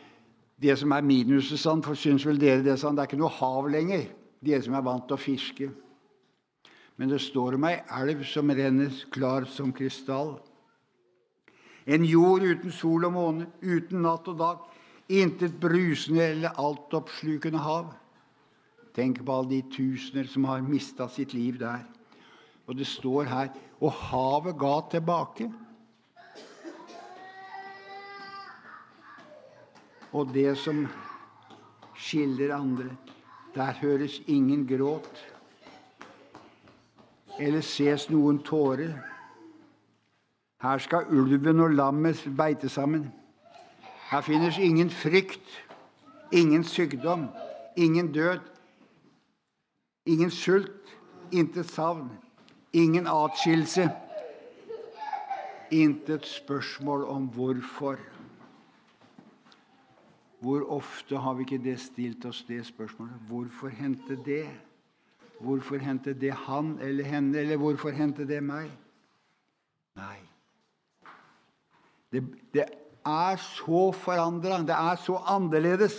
det 0.63 0.79
som 0.79 0.93
er 0.95 1.03
minuset, 1.03 1.59
sånn, 1.59 1.83
syns 1.83 2.25
vel 2.25 2.39
dere 2.39 2.63
det, 2.63 2.79
sånn, 2.79 2.95
det 2.95 3.03
er 3.03 3.11
ikke 3.11 3.19
noe 3.21 3.35
hav 3.35 3.67
lenger. 3.69 4.07
Dere 4.41 4.63
som 4.63 4.75
er 4.79 4.85
vant 4.87 5.05
til 5.09 5.19
å 5.19 5.21
fiske. 5.21 5.69
Men 6.97 7.11
det 7.11 7.19
står 7.21 7.59
om 7.59 7.67
ei 7.67 7.81
elv 7.99 8.23
som 8.29 8.51
renner 8.55 8.95
klar 9.11 9.45
som 9.51 9.73
krystall. 9.75 10.37
En 11.87 12.05
jord 12.05 12.43
uten 12.43 12.73
sol 12.73 13.05
og 13.09 13.15
måne, 13.17 13.49
uten 13.63 14.05
natt 14.05 14.29
og 14.31 14.39
dag. 14.39 14.61
Intet 15.13 15.59
brusende 15.61 16.25
eller 16.29 16.59
altoppslukende 16.61 17.59
hav. 17.63 17.91
Tenk 18.95 19.23
på 19.25 19.35
alle 19.35 19.57
de 19.57 19.63
tusener 19.73 20.29
som 20.29 20.45
har 20.45 20.63
mista 20.65 21.09
sitt 21.09 21.35
liv 21.35 21.59
der. 21.61 21.83
Og 22.69 22.77
det 22.79 22.87
står 22.87 23.25
her 23.27 23.49
Og 23.83 23.93
havet 23.93 24.55
ga 24.59 24.75
tilbake. 24.91 25.49
Og 30.13 30.29
det 30.35 30.59
som 30.59 30.85
skiller 31.99 32.55
andre, 32.55 32.93
der 33.55 33.73
høres 33.81 34.21
ingen 34.27 34.67
gråt 34.67 35.33
eller 37.41 37.65
ses 37.65 38.09
noen 38.11 38.39
tårer. 38.45 38.93
Her 40.63 40.79
skal 40.79 41.07
ulven 41.11 41.61
og 41.61 41.71
lammet 41.71 42.23
beite 42.37 42.69
sammen. 42.69 43.13
Her 44.11 44.21
finnes 44.21 44.59
ingen 44.59 44.91
frykt, 44.91 45.65
ingen 46.33 46.65
sykdom, 46.65 47.27
ingen 47.77 48.13
død, 48.13 48.39
ingen 50.07 50.31
sult, 50.31 50.95
intet 51.33 51.67
savn, 51.67 52.11
ingen 52.73 53.07
atskillelse. 53.07 53.91
Intet 55.71 56.27
spørsmål 56.27 57.05
om 57.05 57.27
hvorfor. 57.27 57.97
Hvor 60.41 60.71
ofte 60.71 61.17
har 61.17 61.35
vi 61.35 61.43
ikke 61.43 61.65
det 61.65 61.81
stilt 61.81 62.25
oss 62.25 62.45
det 62.49 62.67
spørsmålet? 62.67 63.15
Hvorfor 63.29 63.69
hente 63.69 64.17
det? 64.25 64.47
Hvorfor 65.41 65.77
hente 65.77 66.15
det 66.15 66.33
han 66.33 66.79
eller 66.81 67.05
henne, 67.05 67.39
eller 67.39 67.57
hvorfor 67.57 67.91
hente 67.91 68.29
det 68.29 68.43
meg? 68.43 68.71
Nei. 69.97 70.32
Det, 72.13 72.23
det 72.53 72.65
er 73.07 73.37
så 73.41 73.91
forandra, 73.97 74.61
det 74.63 74.77
er 74.77 74.99
så 75.01 75.17
annerledes, 75.27 75.97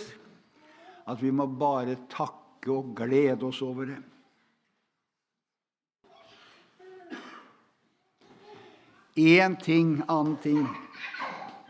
at 1.08 1.22
vi 1.22 1.30
må 1.30 1.46
bare 1.46 1.96
takke 2.10 2.72
og 2.72 2.94
glede 2.96 3.44
oss 3.44 3.60
over 3.62 3.90
det. 3.90 4.00
Én 9.14 9.54
ting, 9.62 10.00
annen 10.08 10.36
ting, 10.42 10.64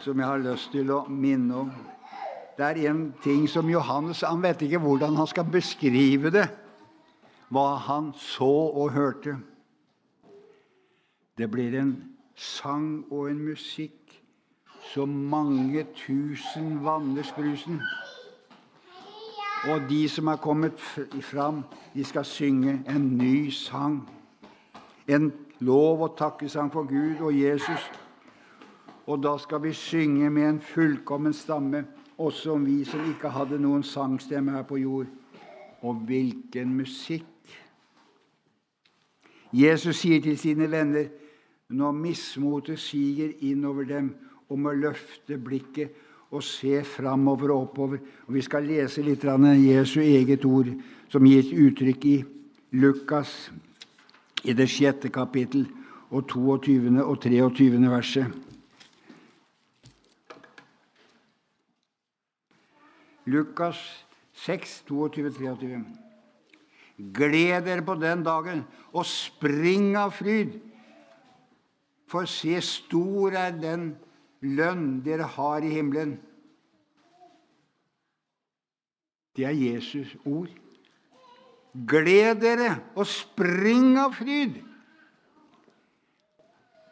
som 0.00 0.20
jeg 0.20 0.28
har 0.28 0.40
lyst 0.40 0.70
til 0.72 0.92
å 0.92 1.02
minne 1.08 1.64
om. 1.64 1.72
Det 2.56 2.64
er 2.64 2.78
en 2.88 3.08
ting 3.24 3.48
som 3.50 3.68
Johannes 3.68 4.22
Han 4.22 4.40
vet 4.44 4.62
ikke 4.62 4.78
hvordan 4.80 5.16
han 5.18 5.26
skal 5.26 5.48
beskrive 5.50 6.30
det, 6.32 6.46
hva 7.52 7.74
han 7.88 8.12
så 8.16 8.52
og 8.70 8.94
hørte. 8.94 9.36
Det 11.36 11.50
blir 11.50 11.74
en 11.80 11.92
sang 12.36 13.04
og 13.10 13.28
en 13.30 13.42
musikk 13.44 14.03
så 14.92 15.06
mange 15.06 15.86
tusen 15.94 16.84
vanner 16.84 17.32
brusen. 17.36 17.80
Og 19.64 19.80
de 19.88 20.08
som 20.08 20.26
er 20.26 20.36
kommet 20.36 20.80
fram, 21.20 21.62
de 21.94 22.04
skal 22.04 22.24
synge 22.24 22.82
en 22.88 23.16
ny 23.18 23.50
sang. 23.50 24.08
En 25.08 25.32
lov- 25.60 26.02
og 26.02 26.16
takkesang 26.18 26.72
for 26.72 26.82
Gud 26.82 27.26
og 27.26 27.40
Jesus. 27.40 27.90
Og 29.06 29.22
da 29.22 29.38
skal 29.38 29.62
vi 29.62 29.72
synge 29.72 30.30
med 30.30 30.48
en 30.48 30.60
fullkommen 30.60 31.32
stamme. 31.32 31.84
også 32.18 32.52
om 32.52 32.66
vi 32.66 32.84
som 32.84 33.00
ikke 33.08 33.28
hadde 33.28 33.58
noen 33.58 33.82
sangstemme 33.82 34.52
her 34.54 34.62
på 34.62 34.76
jord. 34.76 35.06
Og 35.82 35.94
hvilken 35.94 36.76
musikk! 36.76 37.26
Jesus 39.52 39.96
sier 39.96 40.22
til 40.22 40.38
sine 40.38 40.70
venner 40.70 41.08
når 41.68 41.92
mismotet 41.92 42.78
siger 42.78 43.32
innover 43.40 43.84
dem, 43.84 44.16
om 44.48 44.66
å 44.66 44.74
løfte 44.76 45.38
blikket 45.40 45.94
og 46.34 46.42
se 46.42 46.82
framover 46.84 47.52
og 47.54 47.68
oppover. 47.68 48.00
Og 48.26 48.34
Vi 48.34 48.42
skal 48.42 48.66
lese 48.66 49.02
litt 49.02 49.24
av 49.24 49.40
Jesu 49.54 50.00
eget 50.00 50.44
ord, 50.44 50.70
som 51.08 51.26
et 51.26 51.52
uttrykk 51.52 52.04
i 52.04 52.24
Lukas 52.72 53.50
i 54.44 54.52
det 54.52 54.66
sjette 54.68 55.08
kapittel 55.08 55.68
og 56.10 56.26
22. 56.28 57.04
og 57.04 57.20
23. 57.22 57.90
verset. 57.90 58.26
Lukas 63.26 63.78
6, 64.34 64.82
22, 64.88 65.30
23. 65.38 65.84
Gled 67.14 67.64
dere 67.64 67.82
på 67.82 67.94
den 67.94 68.22
dagen 68.22 68.64
og 68.92 69.06
spring 69.06 69.94
av 69.96 70.12
fryd. 70.14 70.58
For 72.10 72.28
se, 72.28 72.60
stor 72.60 73.34
er 73.38 73.54
den 73.56 73.94
lønn 74.44 75.00
dere 75.04 75.26
har 75.36 75.64
i 75.64 75.72
himmelen. 75.72 76.18
Det 79.34 79.48
er 79.48 79.56
Jesus 79.56 80.14
ord. 80.24 80.52
Gled 81.74 82.38
dere 82.44 82.76
og 82.94 83.08
spring 83.10 83.96
av 83.98 84.14
fryd. 84.14 84.60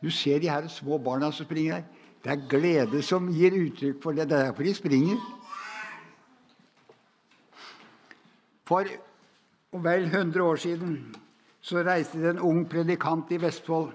Du 0.03 0.11
ser 0.11 0.41
de 0.43 0.51
her 0.51 0.67
små 0.67 0.99
barna 0.99 1.31
som 1.31 1.47
springer 1.47 1.79
her. 1.79 1.85
Det 2.23 2.31
er 2.33 2.49
glede 2.51 3.03
som 3.03 3.29
gir 3.35 3.55
uttrykk 3.55 4.03
for 4.03 4.15
det. 4.15 4.29
Det 4.31 4.39
er 4.39 4.49
derfor 4.49 4.67
de 4.67 4.75
springer. 4.75 5.23
For 8.67 8.87
vel 9.73 10.05
100 10.05 10.43
år 10.43 10.57
siden 10.57 11.15
så 11.61 11.83
reiste 11.87 12.19
det 12.19 12.31
en 12.31 12.43
ung 12.43 12.65
predikant 12.71 13.31
i 13.31 13.39
Vestfold 13.43 13.93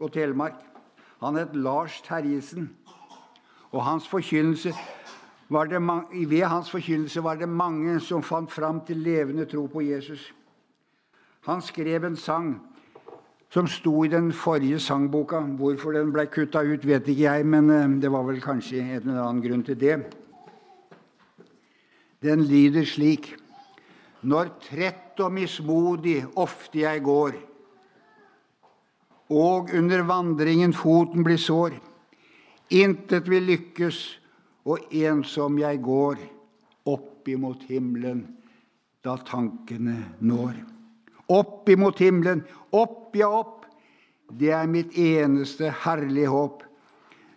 og 0.00 0.12
Telemark. 0.12 0.56
Han 1.20 1.36
het 1.36 1.56
Lars 1.56 2.00
Terjesen. 2.04 2.70
Og 3.74 3.82
hans 3.82 4.06
mange, 5.80 6.28
ved 6.30 6.44
hans 6.46 6.70
forkynnelse 6.70 7.22
var 7.22 7.34
det 7.34 7.48
mange 7.48 8.00
som 8.00 8.22
fant 8.22 8.52
fram 8.52 8.80
til 8.86 8.96
levende 8.96 9.44
tro 9.50 9.66
på 9.66 9.80
Jesus. 9.82 10.32
Han 11.46 11.62
skrev 11.62 12.04
en 12.04 12.16
sang 12.16 12.60
som 13.50 13.66
sto 13.66 14.04
i 14.04 14.08
den 14.08 14.32
forrige 14.32 14.78
sangboka. 14.78 15.40
Hvorfor 15.40 15.92
den 15.92 16.12
ble 16.12 16.26
kutta 16.26 16.62
ut, 16.62 16.86
vet 16.86 17.08
ikke 17.08 17.22
jeg, 17.22 17.46
men 17.46 17.70
eh, 17.70 17.88
det 18.02 18.12
var 18.12 18.22
vel 18.26 18.40
kanskje 18.42 18.80
en 18.80 19.08
eller 19.08 19.22
annen 19.22 19.42
grunn 19.42 19.64
til 19.66 19.78
det. 19.80 19.98
Den 22.22 22.44
lyder 22.44 22.86
slik 22.88 23.34
Når 24.24 24.54
trett 24.64 25.20
og 25.20 25.32
mismodig 25.36 26.24
ofte 26.40 26.78
jeg 26.80 27.02
går, 27.04 27.34
og 29.30 29.68
under 29.76 30.02
vandringen 30.08 30.72
foten 30.72 31.24
blir 31.24 31.36
sår, 31.36 31.76
intet 32.70 33.28
vil 33.28 33.44
lykkes, 33.48 33.98
og 34.64 34.92
ensom 34.94 35.58
jeg 35.60 35.80
går, 35.84 36.20
opp 36.88 37.28
imot 37.28 37.64
himmelen, 37.68 38.24
da 39.04 39.16
tankene 39.20 39.98
når. 40.24 40.56
Opp 41.32 41.68
imot 41.72 42.00
himmelen, 42.00 42.44
opp, 42.72 43.12
ja, 43.16 43.28
opp. 43.28 43.64
Det 44.32 44.52
er 44.56 44.68
mitt 44.68 44.96
eneste 44.96 45.68
herlige 45.84 46.32
håp. 46.32 46.62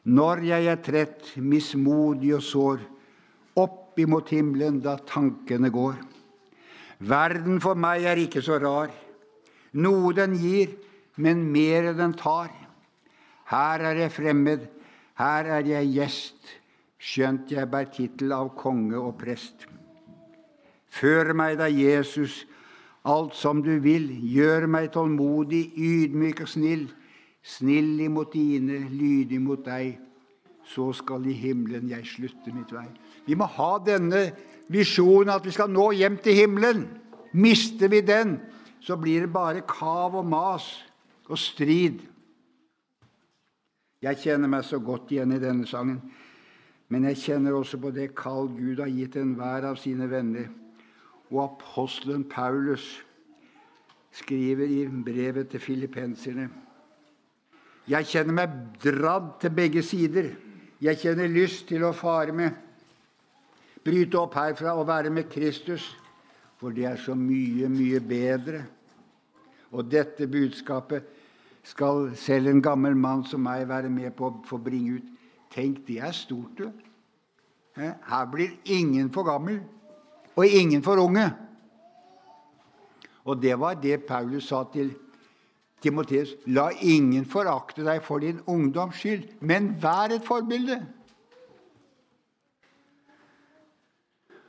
Når 0.07 0.43
jeg 0.47 0.69
er 0.71 0.80
trett, 0.84 1.34
mismodig 1.43 2.32
og 2.38 2.45
sår, 2.47 2.86
opp 3.59 3.99
imot 3.99 4.32
himmelen 4.32 4.80
da 4.84 4.95
tankene 5.09 5.71
går. 5.73 5.97
Verden 7.07 7.59
for 7.61 7.78
meg 7.78 8.07
er 8.07 8.19
ikke 8.21 8.41
så 8.41 8.57
rar, 8.61 8.89
noe 9.78 10.13
den 10.17 10.34
gir, 10.39 10.71
men 11.21 11.43
mer 11.51 11.91
den 11.97 12.15
tar. 12.17 12.49
Her 13.51 13.84
er 13.91 14.01
jeg 14.01 14.15
fremmed, 14.15 14.65
her 15.18 15.49
er 15.57 15.65
jeg 15.65 15.93
gjest, 15.95 16.53
skjønt 16.97 17.51
jeg 17.51 17.70
bærer 17.72 17.89
tittel 17.93 18.34
av 18.36 18.51
konge 18.57 18.97
og 18.99 19.15
prest. 19.18 19.65
Før 20.93 21.34
meg 21.38 21.57
da, 21.59 21.68
Jesus, 21.70 22.43
alt 23.07 23.36
som 23.38 23.61
du 23.63 23.78
vil. 23.84 24.09
Gjør 24.34 24.68
meg 24.72 24.91
tålmodig, 24.93 25.72
ydmyk 25.78 26.43
og 26.45 26.51
snill. 26.51 26.88
Snill 27.47 28.01
imot 28.03 28.34
dine, 28.36 28.84
lydig 28.91 29.39
mot 29.41 29.63
deg. 29.65 29.95
Så 30.68 30.89
skal 30.99 31.24
i 31.30 31.36
himmelen 31.38 31.88
jeg 31.93 32.05
slutte 32.09 32.51
mitt 32.51 32.74
vei. 32.76 32.88
Vi 33.26 33.38
må 33.39 33.47
ha 33.57 33.78
denne 33.84 34.26
visjonen 34.74 35.32
at 35.32 35.45
vi 35.47 35.53
skal 35.55 35.72
nå 35.72 35.91
hjem 35.95 36.18
til 36.24 36.36
himmelen. 36.41 36.84
Mister 37.38 37.88
vi 37.91 38.01
den, 38.03 38.38
så 38.84 38.97
blir 38.99 39.26
det 39.26 39.34
bare 39.34 39.63
kav 39.68 40.15
og 40.20 40.28
mas 40.28 40.68
og 41.28 41.39
strid. 41.39 42.03
Jeg 44.01 44.19
kjenner 44.21 44.49
meg 44.51 44.65
så 44.67 44.77
godt 44.77 45.09
igjen 45.11 45.33
i 45.33 45.41
denne 45.41 45.65
sangen, 45.65 45.97
men 46.93 47.07
jeg 47.09 47.17
kjenner 47.23 47.55
også 47.57 47.79
på 47.81 47.89
det 47.95 48.11
kall 48.15 48.51
Gud 48.53 48.79
har 48.83 48.91
gitt 48.93 49.17
enhver 49.17 49.65
av 49.71 49.79
sine 49.81 50.05
venner 50.11 50.51
og 51.31 51.43
apostelen 51.43 52.23
Paulus 52.29 52.85
skriver 54.15 54.69
i 54.69 54.85
brevet 54.87 55.49
til 55.51 55.59
filippenserne 55.61 56.47
Jeg 57.87 58.07
kjenner 58.07 58.35
meg 58.35 58.55
dradd 58.83 59.37
til 59.39 59.53
begge 59.55 59.81
sider. 59.83 60.33
Jeg 60.83 60.99
kjenner 60.99 61.29
lyst 61.31 61.69
til 61.69 61.85
å 61.87 61.93
fare 61.95 62.33
med, 62.35 62.51
bryte 63.79 64.19
opp 64.19 64.35
herfra 64.35 64.73
og 64.75 64.89
være 64.89 65.09
med 65.09 65.29
Kristus, 65.31 65.85
for 66.59 66.75
det 66.75 66.83
er 66.89 66.99
så 66.99 67.15
mye, 67.15 67.69
mye 67.71 68.01
bedre. 68.03 68.65
Og 69.71 69.87
dette 69.87 70.27
budskapet 70.27 71.16
skal 71.68 72.11
selv 72.15 72.47
en 72.47 72.61
gammel 72.63 72.95
mann 72.95 73.26
som 73.28 73.43
meg 73.43 73.68
være 73.68 73.89
med 73.91 74.13
på 74.15 74.30
å 74.30 74.36
få 74.47 74.59
bringe 74.63 74.99
ut. 74.99 75.09
Tenk, 75.51 75.82
det 75.88 75.99
er 76.03 76.15
stort, 76.15 76.59
du. 76.59 76.70
Her 77.78 78.30
blir 78.32 78.55
ingen 78.65 79.11
for 79.13 79.28
gammel 79.28 79.59
og 80.38 80.45
ingen 80.45 80.82
for 80.86 81.01
unge. 81.01 81.28
Og 83.28 83.41
det 83.41 83.57
var 83.59 83.76
det 83.82 84.05
Paulus 84.07 84.47
sa 84.49 84.63
til 84.74 84.93
Timoteus. 85.84 86.34
La 86.47 86.70
ingen 86.82 87.26
forakte 87.28 87.86
deg 87.86 88.01
for 88.05 88.24
din 88.24 88.39
ungdoms 88.47 89.01
skyld, 89.01 89.28
men 89.41 89.74
vær 89.82 90.15
et 90.15 90.26
forbilde. 90.26 90.80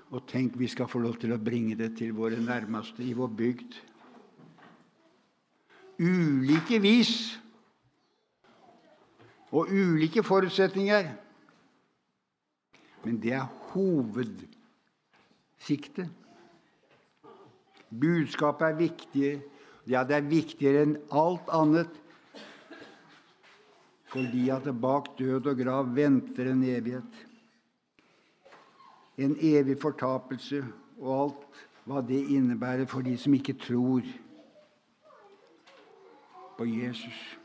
Og 0.09 0.25
tenk, 0.31 0.55
vi 0.57 0.71
skal 0.71 0.89
få 0.89 1.03
lov 1.05 1.19
til 1.21 1.35
å 1.35 1.43
bringe 1.43 1.77
det 1.77 1.97
til 1.99 2.14
våre 2.16 2.39
nærmeste 2.41 3.05
i 3.05 3.12
vår 3.16 3.35
bygd. 3.37 3.75
Ulike 5.99 6.78
vis 6.82 7.40
og 9.51 9.68
ulike 9.72 10.22
forutsetninger. 10.22 11.09
Men 13.05 13.22
det 13.22 13.32
er 13.32 13.46
hovedsiktet. 13.72 16.09
Budskapet 17.88 18.68
er 18.68 18.76
viktig. 18.76 19.42
Ja, 19.88 20.05
det 20.05 20.16
er 20.18 20.28
viktigere 20.28 20.82
enn 20.84 20.99
alt 21.16 21.49
annet. 21.55 21.88
Fordi 24.12 24.49
at 24.53 24.68
bak 24.80 25.18
død 25.18 25.46
og 25.53 25.59
grav 25.59 25.96
venter 25.96 26.53
en 26.53 26.62
evighet. 26.64 27.26
En 29.18 29.36
evig 29.40 29.78
fortapelse 29.80 30.64
og 31.01 31.22
alt 31.22 31.44
hva 31.88 32.01
det 32.05 32.20
innebærer 32.36 32.86
for 32.86 33.01
de 33.03 33.16
som 33.18 33.34
ikke 33.34 33.57
tror 33.59 34.03
på 36.59 36.67
Jesus. 36.67 37.39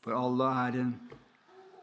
For 0.00 0.16
alle 0.16 0.48
er 0.64 0.80
en 0.80 0.94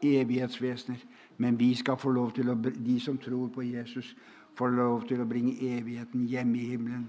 evighetsvesener. 0.02 1.04
Men 1.38 1.58
vi 1.58 1.74
skal 1.74 1.96
få 1.96 2.10
lov 2.10 2.32
til 2.34 2.50
å, 2.50 2.56
de 2.58 2.98
som 3.00 3.18
tror 3.18 3.50
på 3.54 3.62
Jesus, 3.62 4.14
får 4.58 4.74
lov 4.74 5.06
til 5.06 5.22
å 5.22 5.28
bringe 5.28 5.54
evigheten 5.62 6.26
hjem 6.26 6.54
i 6.58 6.64
himmelen. 6.72 7.06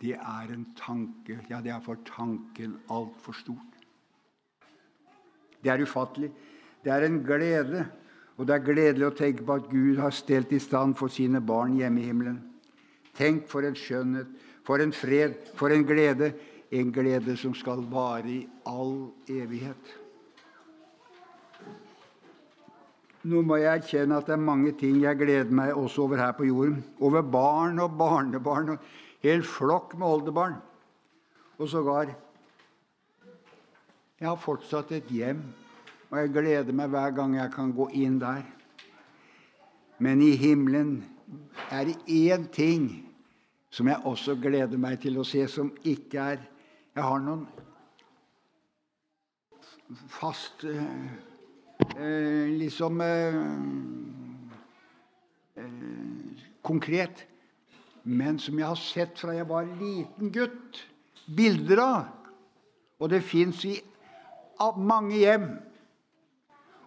Det 0.00 0.14
er 0.14 0.52
en 0.52 0.66
tanke 0.76 1.40
Ja, 1.48 1.60
det 1.62 1.72
er 1.72 1.82
for 1.82 1.98
tanken 2.06 2.76
altfor 2.90 3.34
stort. 3.34 3.80
Det 5.64 5.72
er 5.72 5.82
ufattelig. 5.82 6.30
Det 6.84 6.92
er 6.92 7.06
en 7.06 7.22
glede. 7.24 7.86
Og 8.36 8.46
det 8.46 8.54
er 8.54 8.66
gledelig 8.66 9.06
å 9.06 9.14
tenke 9.16 9.46
på 9.46 9.56
at 9.58 9.70
Gud 9.70 9.98
har 10.02 10.14
stelt 10.14 10.52
i 10.52 10.58
stand 10.58 10.96
for 10.98 11.08
sine 11.08 11.40
barn 11.40 11.76
hjemme 11.78 12.02
i 12.02 12.08
himmelen. 12.08 12.40
Tenk 13.14 13.46
for 13.48 13.62
en 13.62 13.76
skjønnhet, 13.78 14.30
for 14.64 14.82
en 14.82 14.92
fred, 14.92 15.36
for 15.54 15.72
en 15.74 15.84
glede. 15.86 16.32
En 16.74 16.90
glede 16.92 17.36
som 17.38 17.54
skal 17.54 17.84
vare 17.90 18.30
i 18.30 18.40
all 18.66 19.12
evighet. 19.30 19.92
Nå 23.24 23.40
må 23.46 23.56
jeg 23.60 23.78
erkjenne 23.78 24.18
at 24.18 24.26
det 24.28 24.34
er 24.34 24.42
mange 24.42 24.72
ting 24.76 24.98
jeg 25.00 25.16
gleder 25.20 25.52
meg 25.54 25.76
også 25.76 26.04
over 26.04 26.20
her 26.20 26.32
på 26.36 26.48
jorden. 26.48 26.82
Over 27.00 27.22
barn 27.22 27.78
og 27.80 27.94
barnebarn 27.98 28.74
og 28.74 28.88
hel 29.24 29.44
flokk 29.46 29.94
med 29.96 30.08
oldebarn. 30.08 30.56
Og 31.58 31.68
sågar 31.68 32.14
Jeg 34.20 34.28
har 34.28 34.36
fortsatt 34.40 34.92
et 34.92 35.08
hjem 35.10 35.42
og 36.14 36.20
jeg 36.20 36.30
gleder 36.30 36.76
meg 36.76 36.92
hver 36.92 37.10
gang 37.10 37.32
jeg 37.34 37.50
kan 37.50 37.72
gå 37.74 37.88
inn 37.98 38.20
der. 38.22 38.44
Men 39.98 40.20
i 40.22 40.36
himmelen 40.38 41.00
er 41.70 41.88
det 41.88 41.96
én 42.06 42.46
ting 42.54 42.84
som 43.74 43.88
jeg 43.90 44.06
også 44.06 44.36
gleder 44.38 44.78
meg 44.78 45.00
til 45.02 45.18
å 45.18 45.26
se, 45.26 45.46
som 45.50 45.72
ikke 45.82 46.32
er 46.34 46.42
Jeg 46.94 47.02
har 47.02 47.22
noen 47.24 47.46
fast 50.14 50.62
eh, 50.62 51.08
eh 51.98 52.52
Liksom 52.54 53.00
eh, 53.00 53.38
eh, 55.58 56.44
konkret. 56.62 57.24
Men 58.04 58.38
som 58.38 58.58
jeg 58.58 58.68
har 58.68 58.78
sett 58.78 59.18
fra 59.18 59.34
jeg 59.34 59.48
var 59.48 59.66
liten 59.80 60.30
gutt. 60.30 60.78
Bilder 61.26 61.82
av. 61.82 62.06
Og 63.00 63.10
det 63.10 63.24
fins 63.26 63.64
i 63.64 63.74
mange 64.76 65.18
hjem 65.18 65.48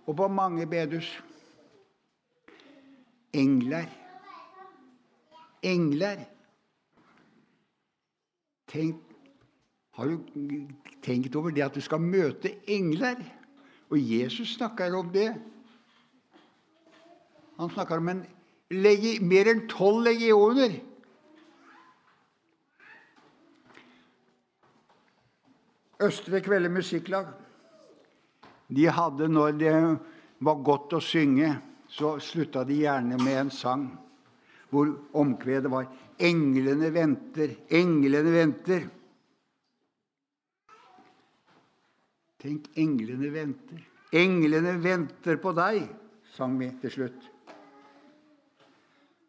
og 0.07 0.15
på 0.15 0.27
mange 0.31 0.65
bedehus. 0.65 1.11
Engler. 3.33 3.91
Engler. 5.61 6.36
Tenk, 8.77 8.97
har 9.97 10.05
du 10.05 10.67
tenkt 11.01 11.35
over 11.35 11.49
det 11.49 11.63
at 11.65 11.73
du 11.73 11.81
skal 11.81 12.03
møte 12.03 12.51
engler? 12.69 13.17
Og 13.89 13.97
Jesus 13.97 14.53
snakker 14.53 14.93
om 14.93 15.09
det. 15.09 15.31
Han 17.57 17.71
snakker 17.73 17.97
om 17.97 18.11
en 18.11 18.21
legi, 18.69 19.15
mer 19.23 19.49
enn 19.49 19.63
tolv 19.71 20.03
legioner. 20.05 20.77
Østre 26.05 26.43
Kvelde 26.45 26.69
Musikklag 26.69 27.33
de 28.67 28.83
hadde, 28.91 29.29
når 29.31 29.55
det 29.57 29.73
var 30.43 30.59
godt 30.61 30.93
å 30.93 31.01
synge, 31.01 31.55
så 31.89 32.17
slutta 32.21 32.65
de 32.67 32.83
gjerne 32.83 33.17
med 33.23 33.39
en 33.39 33.49
sang 33.49 33.87
hvor 34.69 34.91
omkvedet 35.15 35.71
var 35.71 35.87
'Englene 36.19 36.89
venter, 36.93 37.49
englene 37.69 38.31
venter'. 38.31 38.89
Tenk, 42.37 42.69
englene 42.75 43.29
venter. 43.33 43.81
Englene 44.13 44.77
venter 44.81 45.37
på 45.41 45.53
deg, 45.57 45.83
sang 46.33 46.57
vi 46.59 46.69
til 46.81 46.93
slutt. 46.93 47.29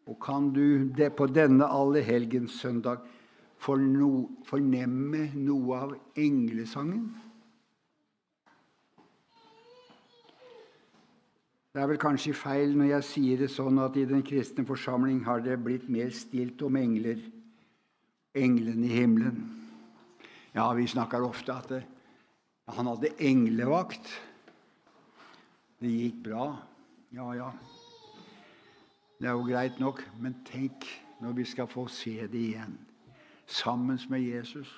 Og 0.09 0.17
kan 0.21 0.49
du 0.53 0.89
det 0.97 1.11
på 1.17 1.27
denne 1.29 1.67
allehelgenssøndag 1.69 3.03
fornemme 3.61 5.25
noe 5.37 5.81
av 5.85 5.97
englesangen? 6.17 7.09
Det 11.69 11.81
er 11.83 11.89
vel 11.91 11.99
kanskje 12.01 12.33
feil 12.33 12.71
når 12.73 12.87
jeg 12.95 13.05
sier 13.05 13.41
det 13.43 13.51
sånn 13.53 13.77
at 13.83 13.97
i 13.99 14.07
den 14.09 14.23
kristne 14.25 14.65
forsamling 14.65 15.21
har 15.27 15.43
det 15.45 15.59
blitt 15.61 15.85
mer 15.91 16.09
stilt 16.17 16.63
om 16.65 16.79
engler, 16.79 17.19
englene 18.33 18.87
i 18.87 18.95
himmelen. 18.95 19.43
Ja, 20.55 20.65
vi 20.73 20.87
snakker 20.89 21.21
ofte 21.27 21.53
at 21.53 21.69
det, 21.69 21.83
han 22.73 22.89
hadde 22.89 23.13
englevakt. 23.21 24.09
Det 25.79 25.93
gikk 25.93 26.23
bra. 26.25 26.49
Ja, 27.13 27.29
ja. 27.37 27.51
Det 29.19 29.29
er 29.29 29.37
jo 29.37 29.45
greit 29.45 29.77
nok, 29.81 30.01
men 30.17 30.39
tenk 30.49 30.89
når 31.21 31.37
vi 31.37 31.45
skal 31.53 31.69
få 31.69 31.85
se 31.91 32.15
det 32.31 32.39
igjen, 32.39 32.77
sammen 33.45 33.99
med 34.09 34.25
Jesus. 34.25 34.69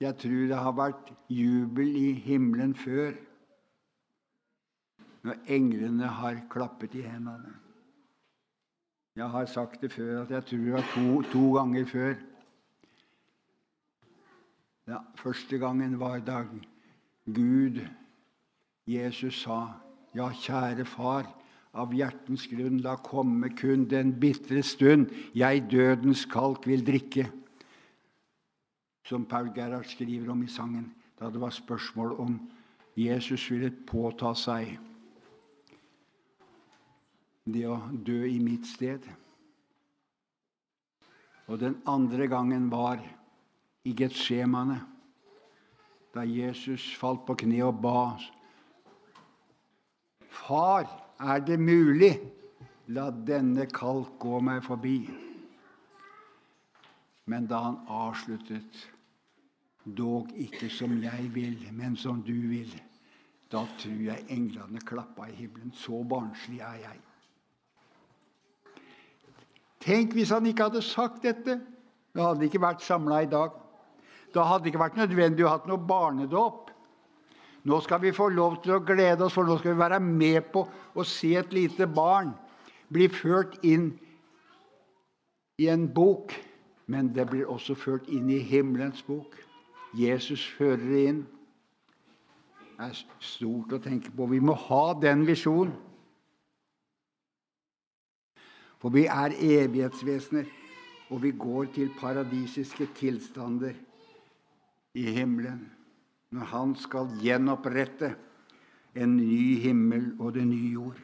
Jeg 0.00 0.16
tror 0.16 0.46
det 0.48 0.56
har 0.56 0.72
vært 0.72 1.10
jubel 1.28 1.90
i 1.96 2.12
himmelen 2.24 2.72
før, 2.74 3.12
når 5.20 5.42
englene 5.52 6.08
har 6.08 6.38
klappet 6.48 6.94
i 6.96 7.02
hendene. 7.04 7.52
Jeg 9.16 9.28
har 9.28 9.44
sagt 9.52 9.82
det 9.82 9.90
før 9.92 10.22
at 10.22 10.30
jeg 10.32 10.46
tror 10.48 10.62
det 10.64 10.72
var 10.72 10.86
to, 10.94 11.22
to 11.32 11.42
ganger 11.58 11.84
før. 11.90 12.14
Ja, 14.88 15.02
første 15.20 15.58
gangen 15.58 15.98
var 16.00 16.22
da 16.24 16.38
Gud, 17.28 17.82
Jesus, 18.88 19.42
sa 19.42 19.58
ja, 20.16 20.30
kjære 20.32 20.86
far, 20.88 21.28
av 21.76 21.92
hjertens 21.94 22.48
grunn, 22.50 22.80
la 22.82 22.96
komme 23.04 23.52
kun 23.54 23.84
den 23.90 24.16
bitre 24.18 24.62
stund 24.66 25.12
jeg 25.36 25.68
dødens 25.70 26.24
kalk 26.26 26.64
vil 26.66 26.82
drikke 26.86 27.28
som 29.10 29.24
Paul 29.26 29.50
Gerhard 29.54 29.88
skriver 29.90 30.30
om 30.30 30.42
i 30.42 30.48
sangen, 30.48 30.92
da 31.18 31.30
det 31.30 31.40
var 31.42 31.50
spørsmål 31.50 32.12
om 32.22 32.36
Jesus 32.94 33.48
ville 33.50 33.72
påta 33.86 34.30
seg 34.38 34.76
det 37.50 37.64
å 37.66 37.80
dø 37.90 38.20
i 38.28 38.38
mitt 38.42 38.68
sted. 38.70 39.06
Og 41.50 41.58
den 41.58 41.80
andre 41.90 42.28
gangen 42.30 42.68
var 42.70 43.02
i 43.82 43.94
Getsemane, 43.98 44.78
da 46.14 46.22
Jesus 46.26 46.84
falt 46.98 47.24
på 47.26 47.34
kne 47.42 47.64
og 47.66 47.80
ba. 47.82 48.04
Far, 50.30 50.86
er 51.18 51.42
det 51.42 51.58
mulig? 51.58 52.12
La 52.94 53.08
denne 53.10 53.66
kalk 53.70 54.14
gå 54.22 54.38
meg 54.42 54.62
forbi. 54.66 54.98
Men 57.30 57.46
da 57.50 57.62
han 57.66 57.82
avsluttet 57.86 58.80
Dog 59.84 60.28
ikke 60.36 60.68
som 60.70 60.92
jeg 61.02 61.30
vil, 61.34 61.56
men 61.72 61.96
som 61.96 62.22
du 62.22 62.34
vil. 62.50 62.72
Da 63.50 63.64
tror 63.78 64.02
jeg 64.04 64.26
englene 64.30 64.82
klappa 64.86 65.26
i 65.26 65.34
himmelen. 65.34 65.72
Så 65.74 66.02
barnslig 66.06 66.60
er 66.60 66.76
jeg. 66.84 67.00
Tenk 69.80 70.12
hvis 70.14 70.30
han 70.30 70.46
ikke 70.46 70.68
hadde 70.68 70.82
sagt 70.84 71.24
dette. 71.24 71.56
Da 72.14 72.28
hadde 72.28 72.42
de 72.42 72.50
ikke 72.50 72.62
vært 72.62 72.84
samla 72.84 73.22
i 73.24 73.30
dag. 73.30 73.56
Da 74.34 74.44
hadde 74.46 74.64
det 74.64 74.74
ikke 74.74 74.84
vært 74.84 75.00
nødvendig 75.00 75.46
å 75.46 75.54
ha 75.54 75.62
noe 75.66 75.80
barnedåp. 75.80 76.70
Nå 77.66 77.80
skal 77.84 78.00
vi 78.04 78.12
få 78.16 78.30
lov 78.32 78.60
til 78.62 78.76
å 78.76 78.84
glede 78.84 79.26
oss, 79.26 79.34
for 79.36 79.44
nå 79.44 79.58
skal 79.58 79.74
vi 79.74 79.82
være 79.82 80.00
med 80.00 80.52
på 80.52 80.62
å 80.94 81.04
se 81.04 81.34
et 81.36 81.52
lite 81.52 81.88
barn 81.90 82.32
bli 82.90 83.08
ført 83.12 83.58
inn 83.66 83.92
i 85.60 85.68
en 85.68 85.88
bok. 85.92 86.34
Men 86.90 87.12
det 87.14 87.28
blir 87.30 87.50
også 87.50 87.76
ført 87.78 88.08
inn 88.10 88.30
i 88.32 88.40
himmelens 88.42 89.02
bok. 89.06 89.36
Jesus 89.96 90.46
fører 90.56 90.82
det 90.84 91.04
inn. 91.10 91.20
Det 92.80 92.86
er 92.86 93.00
stort 93.20 93.74
å 93.76 93.80
tenke 93.82 94.12
på. 94.14 94.28
Vi 94.30 94.40
må 94.40 94.54
ha 94.68 94.84
den 95.00 95.26
visjonen. 95.28 95.74
For 98.80 98.92
vi 98.94 99.04
er 99.12 99.34
evighetsvesener, 99.36 100.46
og 101.10 101.20
vi 101.24 101.34
går 101.36 101.68
til 101.74 101.90
paradisiske 102.00 102.86
tilstander 102.96 103.74
i 104.96 105.04
himmelen 105.18 105.66
når 106.30 106.46
Han 106.52 106.74
skal 106.78 107.08
gjenopprette 107.20 108.12
en 108.94 109.16
ny 109.16 109.58
himmel 109.58 110.12
og 110.18 110.34
det 110.34 110.44
nye 110.46 110.72
jord. 110.72 111.00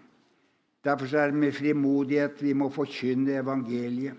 Derfor 0.86 1.16
er 1.18 1.32
det 1.32 1.40
med 1.40 1.52
frimodighet 1.52 2.42
vi 2.42 2.52
må 2.54 2.68
forkynne 2.70 3.40
evangeliet. 3.40 4.14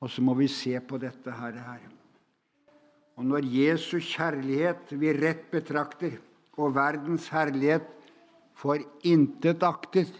Og 0.00 0.10
så 0.10 0.22
må 0.24 0.34
vi 0.38 0.48
se 0.48 0.78
på 0.80 0.98
dette 1.00 1.32
her. 1.36 1.80
Og 3.20 3.26
når 3.28 3.44
Jesu 3.52 3.98
kjærlighet 4.00 4.94
vi 4.96 5.12
rett 5.12 5.50
betrakter, 5.52 6.16
og 6.60 6.74
verdens 6.76 7.28
herlighet 7.32 7.86
for 8.56 8.80
intet 9.06 9.62
aktet, 9.64 10.12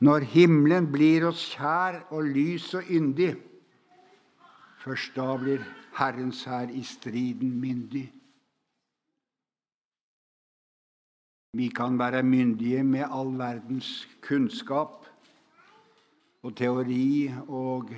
når 0.00 0.24
himmelen 0.32 0.86
blir 0.90 1.26
oss 1.28 1.42
kjær 1.56 2.04
og 2.14 2.30
lys 2.34 2.68
og 2.78 2.86
yndig, 2.90 3.34
først 4.80 5.16
da 5.18 5.34
blir 5.38 5.64
Herrens 5.98 6.44
hær 6.48 6.70
i 6.70 6.82
striden 6.86 7.58
myndig. 7.60 8.06
Vi 11.58 11.66
kan 11.74 11.98
være 11.98 12.22
myndige 12.22 12.84
med 12.86 13.10
all 13.10 13.34
verdens 13.38 14.06
kunnskap 14.22 15.04
og 16.46 16.54
teori 16.56 17.26
og 17.48 17.90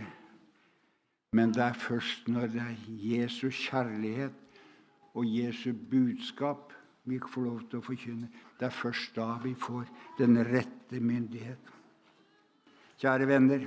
men 1.33 1.53
det 1.53 1.63
er 1.65 1.77
først 1.79 2.29
når 2.29 2.51
det 2.53 2.61
er 2.61 2.81
Jesu 3.01 3.49
kjærlighet 3.49 4.59
og 5.15 5.25
Jesu 5.27 5.73
budskap 5.73 6.73
vi 7.05 7.19
får 7.19 7.45
lov 7.45 7.63
til 7.71 7.81
å 7.81 7.85
forkynne. 7.87 8.29
Det 8.59 8.69
er 8.69 8.75
først 8.75 9.17
da 9.17 9.33
vi 9.43 9.55
får 9.59 9.89
den 10.21 10.39
rette 10.47 11.01
myndighet. 11.01 11.73
Kjære 13.03 13.27
venner. 13.27 13.65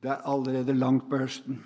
Det 0.00 0.10
er 0.12 0.22
allerede 0.24 0.76
langt 0.78 1.10
på 1.10 1.18
høsten. 1.20 1.58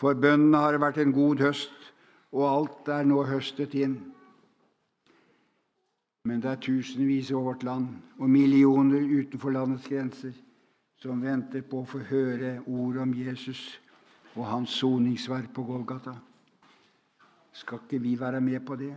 For 0.00 0.18
bøndene 0.18 0.58
har 0.58 0.74
det 0.74 0.82
vært 0.82 0.98
en 0.98 1.14
god 1.14 1.44
høst, 1.44 1.92
og 2.32 2.48
alt 2.48 2.88
er 2.90 3.06
nå 3.06 3.20
høstet 3.28 3.76
inn. 3.78 3.98
Men 6.26 6.40
det 6.42 6.50
er 6.50 6.62
tusenvis 6.64 7.30
i 7.30 7.36
vårt 7.36 7.62
land 7.66 7.92
og 8.18 8.30
millioner 8.30 9.02
utenfor 9.02 9.54
landets 9.54 9.86
grenser 9.90 10.34
som 11.02 11.18
venter 11.18 11.64
på 11.66 11.80
å 11.82 11.86
få 11.88 11.98
høre 12.06 12.60
ord 12.70 13.00
om 13.02 13.12
Jesus 13.16 13.58
og 14.36 14.44
hans 14.46 14.74
soningsverk 14.78 15.48
på 15.54 15.64
Golgata. 15.66 16.12
Skal 17.52 17.80
ikke 17.82 17.98
vi 18.04 18.12
være 18.20 18.40
med 18.40 18.62
på 18.62 18.76
det? 18.78 18.92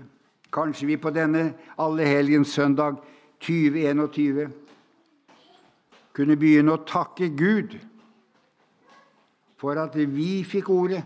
Kanskje 0.54 0.92
vi 0.92 0.98
på 1.02 1.10
denne 1.10 1.56
allehelgens 1.82 2.54
søndag 2.54 3.00
2021 3.42 4.54
kunne 6.14 6.38
begynne 6.38 6.76
å 6.76 6.84
takke 6.86 7.32
Gud 7.34 7.74
for 9.58 9.82
at 9.82 9.98
vi 9.98 10.44
fikk 10.46 10.70
ordet. 10.70 11.02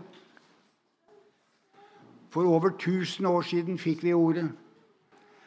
For 2.30 2.44
over 2.44 2.76
1000 2.76 3.26
år 3.26 3.48
siden 3.48 3.80
fikk 3.80 4.04
vi 4.04 4.12
ordet. 4.12 4.50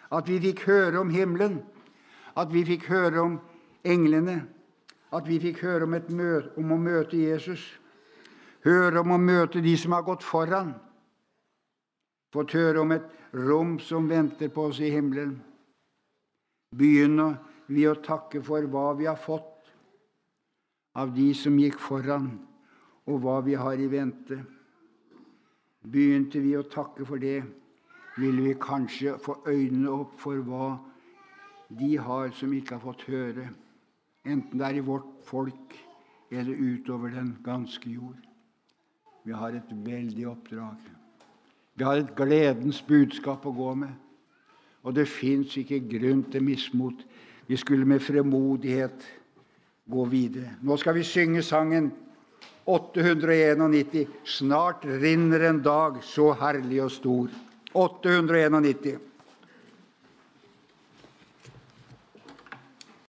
At 0.09 0.25
vi 0.27 0.41
fikk 0.49 0.65
høre 0.65 1.05
om 1.05 1.13
himmelen, 1.13 1.61
at 2.35 2.49
vi 2.49 2.65
fikk 2.65 2.89
høre 2.89 3.21
om 3.21 3.39
englene, 3.85 4.41
at 5.13 5.27
vi 5.29 5.37
fikk 5.41 5.61
høre 5.61 5.85
om, 5.85 5.93
møte, 5.93 6.53
om 6.57 6.73
å 6.73 6.79
møte 6.81 7.19
Jesus, 7.19 7.63
høre 8.65 9.03
om 9.03 9.13
å 9.13 9.21
møte 9.21 9.61
de 9.61 9.75
som 9.77 9.93
har 9.93 10.05
gått 10.07 10.25
foran, 10.25 10.73
fått 12.33 12.55
høre 12.57 12.81
om 12.81 12.93
et 12.95 13.09
rom 13.37 13.75
som 13.81 14.09
venter 14.09 14.49
på 14.53 14.69
oss 14.71 14.81
i 14.81 14.89
himmelen. 14.93 15.35
Begynner 16.73 17.37
vi 17.69 17.85
å 17.85 17.99
takke 18.01 18.41
for 18.41 18.65
hva 18.65 18.93
vi 18.97 19.05
har 19.05 19.19
fått 19.19 19.69
av 20.97 21.13
de 21.13 21.29
som 21.37 21.57
gikk 21.61 21.77
foran, 21.81 22.31
og 23.09 23.21
hva 23.21 23.39
vi 23.45 23.53
har 23.59 23.77
i 23.77 23.89
vente. 23.91 24.39
Begynte 25.83 26.39
vi 26.41 26.55
å 26.57 26.65
takke 26.71 27.05
for 27.05 27.21
det, 27.21 27.41
ville 28.17 28.45
vi 28.45 28.53
kanskje 28.61 29.17
få 29.21 29.39
øynene 29.49 29.91
opp 29.91 30.15
for 30.21 30.41
hva 30.45 30.69
de 31.73 31.95
har 31.97 32.31
som 32.37 32.53
ikke 32.53 32.77
har 32.77 32.83
fått 32.83 33.05
høre, 33.09 33.49
enten 34.25 34.59
det 34.59 34.67
er 34.67 34.79
i 34.79 34.85
vårt 34.85 35.09
folk 35.27 35.75
eller 36.31 36.53
utover 36.53 37.13
den 37.13 37.35
ganske 37.43 37.89
jord. 37.89 38.19
Vi 39.23 39.31
har 39.31 39.55
et 39.55 39.71
veldig 39.85 40.27
oppdrag. 40.27 40.79
Vi 41.75 41.83
har 41.83 42.01
et 42.01 42.15
gledens 42.15 42.81
budskap 42.85 43.45
å 43.45 43.55
gå 43.55 43.73
med. 43.85 43.93
Og 44.83 44.95
det 44.97 45.07
fins 45.07 45.55
ikke 45.57 45.79
grunn 45.93 46.25
til 46.31 46.43
mismot. 46.43 47.05
Vi 47.47 47.57
skulle 47.59 47.87
med 47.87 48.03
fremodighet 48.03 49.05
gå 49.89 50.05
videre. 50.11 50.57
Nå 50.61 50.77
skal 50.79 50.97
vi 50.97 51.05
synge 51.07 51.43
sangen 51.43 51.91
891. 52.65 54.07
Snart 54.27 54.85
rinner 54.85 55.49
en 55.49 55.63
dag 55.63 55.99
så 56.03 56.31
herlig 56.39 56.83
og 56.83 56.91
stor. 56.91 57.31
891. 57.73 59.12